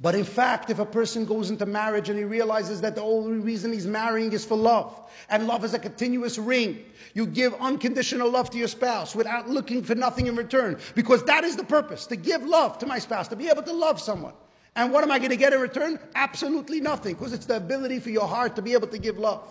But 0.00 0.14
in 0.14 0.22
fact, 0.22 0.70
if 0.70 0.78
a 0.78 0.86
person 0.86 1.24
goes 1.24 1.50
into 1.50 1.66
marriage 1.66 2.08
and 2.08 2.16
he 2.16 2.24
realizes 2.24 2.80
that 2.82 2.94
the 2.94 3.02
only 3.02 3.38
reason 3.38 3.72
he's 3.72 3.84
marrying 3.84 4.32
is 4.32 4.44
for 4.44 4.56
love, 4.56 5.10
and 5.28 5.48
love 5.48 5.64
is 5.64 5.74
a 5.74 5.80
continuous 5.80 6.38
ring, 6.38 6.78
you 7.12 7.26
give 7.26 7.52
unconditional 7.54 8.30
love 8.30 8.48
to 8.50 8.58
your 8.58 8.68
spouse 8.68 9.16
without 9.16 9.50
looking 9.50 9.82
for 9.82 9.96
nothing 9.96 10.28
in 10.28 10.36
return, 10.36 10.78
because 10.94 11.24
that 11.24 11.42
is 11.42 11.56
the 11.56 11.64
purpose, 11.64 12.06
to 12.06 12.14
give 12.14 12.44
love 12.44 12.78
to 12.78 12.86
my 12.86 13.00
spouse, 13.00 13.26
to 13.26 13.34
be 13.34 13.48
able 13.48 13.64
to 13.64 13.72
love 13.72 14.00
someone. 14.00 14.34
And 14.76 14.92
what 14.92 15.02
am 15.02 15.10
I 15.10 15.18
going 15.18 15.30
to 15.30 15.36
get 15.36 15.52
in 15.52 15.60
return? 15.60 15.98
Absolutely 16.14 16.80
nothing, 16.80 17.14
because 17.14 17.32
it's 17.32 17.46
the 17.46 17.56
ability 17.56 17.98
for 17.98 18.10
your 18.10 18.26
heart 18.26 18.56
to 18.56 18.62
be 18.62 18.72
able 18.72 18.88
to 18.88 18.98
give 18.98 19.18
love. 19.18 19.42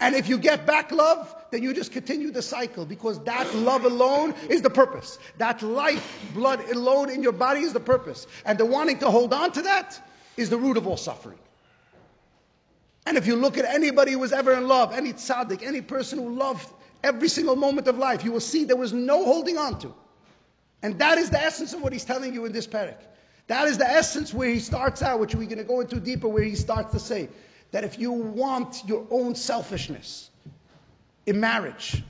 And 0.00 0.14
if 0.14 0.28
you 0.28 0.38
get 0.38 0.66
back 0.66 0.90
love, 0.90 1.34
then 1.50 1.62
you 1.62 1.72
just 1.72 1.92
continue 1.92 2.30
the 2.30 2.42
cycle 2.42 2.84
because 2.84 3.22
that 3.24 3.54
love 3.54 3.84
alone 3.84 4.34
is 4.48 4.62
the 4.62 4.70
purpose. 4.70 5.18
That 5.38 5.62
life, 5.62 6.30
blood 6.34 6.60
alone 6.70 7.10
in 7.10 7.22
your 7.22 7.32
body 7.32 7.60
is 7.60 7.72
the 7.72 7.80
purpose. 7.80 8.26
And 8.44 8.58
the 8.58 8.64
wanting 8.64 8.98
to 8.98 9.10
hold 9.10 9.32
on 9.32 9.52
to 9.52 9.62
that 9.62 10.00
is 10.36 10.50
the 10.50 10.56
root 10.56 10.76
of 10.76 10.86
all 10.86 10.96
suffering. 10.96 11.38
And 13.06 13.16
if 13.16 13.26
you 13.26 13.36
look 13.36 13.56
at 13.58 13.64
anybody 13.64 14.12
who 14.12 14.18
was 14.18 14.32
ever 14.32 14.54
in 14.54 14.66
love, 14.66 14.92
any 14.92 15.12
tzaddik, 15.12 15.62
any 15.62 15.80
person 15.80 16.18
who 16.18 16.34
loved 16.34 16.68
every 17.04 17.28
single 17.28 17.54
moment 17.54 17.86
of 17.86 17.96
life, 17.98 18.24
you 18.24 18.32
will 18.32 18.40
see 18.40 18.64
there 18.64 18.76
was 18.76 18.92
no 18.92 19.24
holding 19.24 19.56
on 19.56 19.78
to. 19.80 19.94
And 20.82 20.98
that 20.98 21.18
is 21.18 21.30
the 21.30 21.40
essence 21.40 21.72
of 21.72 21.82
what 21.82 21.92
he's 21.92 22.04
telling 22.04 22.34
you 22.34 22.44
in 22.46 22.52
this 22.52 22.66
parak. 22.66 22.98
That 23.48 23.68
is 23.68 23.78
the 23.78 23.88
essence 23.88 24.34
where 24.34 24.48
he 24.48 24.58
starts 24.58 25.02
out, 25.02 25.20
which 25.20 25.34
we're 25.34 25.46
going 25.46 25.58
to 25.58 25.64
go 25.64 25.80
into 25.80 26.00
deeper, 26.00 26.28
where 26.28 26.42
he 26.42 26.56
starts 26.56 26.92
to 26.92 26.98
say, 26.98 27.28
that 27.72 27.84
if 27.84 27.98
you 27.98 28.12
want 28.12 28.82
your 28.86 29.06
own 29.10 29.34
selfishness 29.34 30.30
in 31.26 31.40
marriage, 31.40 32.02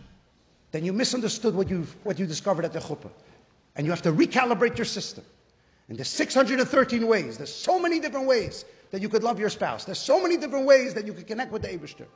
then 0.70 0.84
you 0.84 0.92
misunderstood 0.92 1.54
what 1.54 1.68
you, 1.68 1.86
what 2.04 2.18
you 2.18 2.26
discovered 2.26 2.64
at 2.64 2.72
the 2.72 2.78
chuppah. 2.78 3.10
And 3.74 3.86
you 3.86 3.90
have 3.90 4.02
to 4.02 4.12
recalibrate 4.12 4.78
your 4.78 4.84
system. 4.84 5.24
And 5.88 5.98
there's 5.98 6.08
613 6.08 7.06
ways. 7.06 7.36
There's 7.36 7.54
so 7.54 7.78
many 7.78 8.00
different 8.00 8.26
ways 8.26 8.64
that 8.90 9.02
you 9.02 9.08
could 9.08 9.22
love 9.22 9.38
your 9.38 9.50
spouse. 9.50 9.84
There's 9.84 9.98
so 9.98 10.22
many 10.22 10.36
different 10.36 10.66
ways 10.66 10.94
that 10.94 11.06
you 11.06 11.12
could 11.12 11.26
connect 11.26 11.52
with 11.52 11.62
the 11.62 11.68
Abishter. 11.68 12.06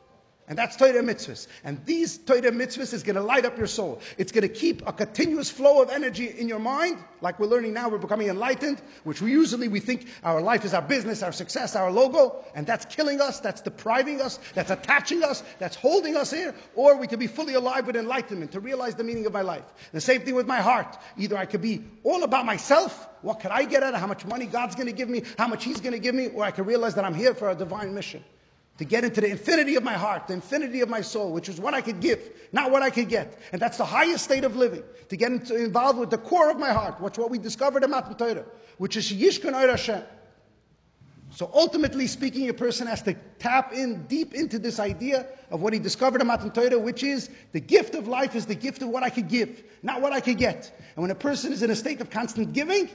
And 0.51 0.59
that's 0.59 0.75
Torah 0.75 1.01
mitzvahs. 1.01 1.47
And 1.63 1.81
these 1.87 2.19
Torah 2.19 2.51
mitzvahs 2.51 2.93
is 2.93 3.05
going 3.05 3.15
to 3.15 3.23
light 3.23 3.45
up 3.45 3.57
your 3.57 3.69
soul. 3.69 4.01
It's 4.19 4.33
going 4.33 4.43
to 4.43 4.49
keep 4.49 4.85
a 4.85 4.93
continuous 4.93 5.49
flow 5.49 5.81
of 5.81 5.91
energy 5.91 6.27
in 6.27 6.49
your 6.49 6.59
mind. 6.59 6.99
Like 7.21 7.39
we're 7.39 7.47
learning 7.47 7.73
now, 7.73 7.89
we're 7.89 7.99
becoming 7.99 8.27
enlightened, 8.27 8.83
which 9.05 9.23
we 9.23 9.31
usually 9.31 9.69
we 9.69 9.79
think 9.79 10.09
our 10.25 10.43
life 10.43 10.65
is 10.65 10.75
our 10.75 10.83
business, 10.83 11.23
our 11.23 11.31
success, 11.31 11.77
our 11.77 11.93
logo. 11.93 12.45
And 12.57 12.67
that's 12.67 12.85
killing 12.85 13.21
us, 13.21 13.39
that's 13.39 13.61
depriving 13.61 14.21
us, 14.21 14.41
that's 14.53 14.73
attaching 14.73 15.23
us, 15.23 15.45
that's 15.61 15.77
holding 15.77 16.17
us 16.17 16.33
here. 16.33 16.53
Or 16.75 16.97
we 16.97 17.07
can 17.07 17.21
be 17.21 17.29
fully 17.29 17.55
alive 17.55 17.87
with 17.87 17.95
enlightenment 17.95 18.51
to 18.51 18.59
realize 18.59 18.97
the 18.97 19.05
meaning 19.05 19.27
of 19.27 19.33
my 19.33 19.43
life. 19.43 19.63
The 19.93 20.01
same 20.01 20.23
thing 20.23 20.35
with 20.35 20.49
my 20.49 20.61
heart. 20.61 20.99
Either 21.17 21.37
I 21.37 21.47
could 21.47 21.63
be 21.63 21.85
all 22.03 22.25
about 22.25 22.45
myself, 22.45 23.09
what 23.23 23.39
can 23.39 23.53
I 23.53 23.67
get 23.67 23.85
at 23.85 23.95
it, 23.95 24.01
how 24.01 24.09
much 24.09 24.27
money 24.27 24.47
God's 24.47 24.75
going 24.75 24.89
to 24.89 24.93
give 24.93 25.09
me, 25.09 25.23
how 25.39 25.47
much 25.47 25.63
He's 25.63 25.81
going 25.81 25.93
to 25.93 26.01
give 26.01 26.17
me, 26.17 26.27
or 26.27 26.43
I 26.43 26.51
can 26.51 26.65
realize 26.65 26.97
that 26.97 27.05
I'm 27.05 27.15
here 27.15 27.35
for 27.35 27.51
a 27.51 27.55
divine 27.55 27.95
mission 27.95 28.25
to 28.81 28.87
get 28.87 29.05
into 29.05 29.21
the 29.21 29.29
infinity 29.29 29.77
of 29.77 29.83
my 29.83 29.93
heart, 29.93 30.27
the 30.27 30.33
infinity 30.33 30.81
of 30.81 30.89
my 30.89 31.03
soul, 31.03 31.33
which 31.33 31.51
is 31.51 31.61
what 31.61 31.75
I 31.75 31.83
could 31.83 32.01
give, 32.01 32.31
not 32.51 32.71
what 32.71 32.83
I 32.83 32.89
could 32.89 33.11
get. 33.11 33.39
And 33.53 33.61
that's 33.61 33.77
the 33.77 33.85
highest 33.85 34.25
state 34.25 34.43
of 34.43 34.57
living, 34.57 34.83
to 35.11 35.19
get 35.19 35.31
into, 35.31 35.55
involved 35.55 35.99
with 35.99 36.09
the 36.09 36.17
core 36.17 36.51
of 36.51 36.59
my 36.59 36.73
heart, 36.73 36.99
which 36.99 37.19
what 37.19 37.29
we 37.29 37.37
discovered 37.37 37.85
in 37.85 37.91
Matan 37.91 38.15
Torah, 38.15 38.47
which 38.79 38.97
is 38.97 39.13
Yishkan 39.13 39.53
Oir 39.53 39.69
Hashem. 39.69 40.03
So 41.31 41.51
ultimately 41.53 42.07
speaking, 42.07 42.49
a 42.49 42.55
person 42.55 42.87
has 42.87 43.03
to 43.03 43.13
tap 43.39 43.75
in 43.75 44.07
deep 44.07 44.33
into 44.33 44.59
this 44.59 44.81
idea 44.81 45.27
of 45.51 45.61
what 45.61 45.75
he 45.75 45.79
discovered 45.79 46.23
in 46.23 46.27
Matan 46.27 46.51
Torah, 46.51 46.79
which 46.79 47.03
is 47.03 47.29
the 47.53 47.61
gift 47.61 47.95
of 47.95 48.09
life 48.09 48.35
is 48.35 48.47
the 48.47 48.55
gift 48.55 48.81
of 48.81 48.89
what 48.89 49.03
I 49.03 49.11
could 49.11 49.29
give, 49.29 49.63
not 49.83 50.01
what 50.01 50.15
I 50.15 50.21
could 50.21 50.39
get. 50.39 50.75
And 50.97 51.03
when 51.03 51.11
a 51.11 51.15
person 51.15 51.53
is 51.53 51.63
in 51.63 51.69
a 51.69 51.77
state 51.77 52.01
of 52.01 52.09
constant 52.09 52.55
giving, 52.55 52.89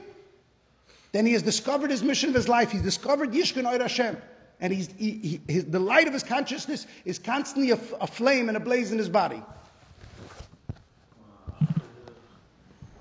then 1.12 1.28
he 1.28 1.34
has 1.34 1.43
discovered 1.43 1.91
his 1.91 2.02
mission 2.02 2.30
of 2.30 2.36
his 2.36 2.50
life. 2.50 2.71
He's 2.71 2.82
discovered 2.82 3.34
Yishkan 3.34 3.71
Oir 3.71 3.78
Hashem 3.78 4.17
and 4.59 4.71
he's, 4.71 4.89
he, 4.97 5.11
he, 5.11 5.41
his, 5.47 5.65
the 5.65 5.79
light 5.79 6.07
of 6.07 6.13
his 6.13 6.23
consciousness 6.23 6.87
is 7.03 7.19
constantly 7.19 7.71
a, 7.71 7.79
a 8.01 8.07
flame 8.07 8.47
and 8.47 8.57
a 8.57 8.59
blaze 8.59 8.91
in 8.91 8.97
his 8.97 9.09
body. 9.09 9.41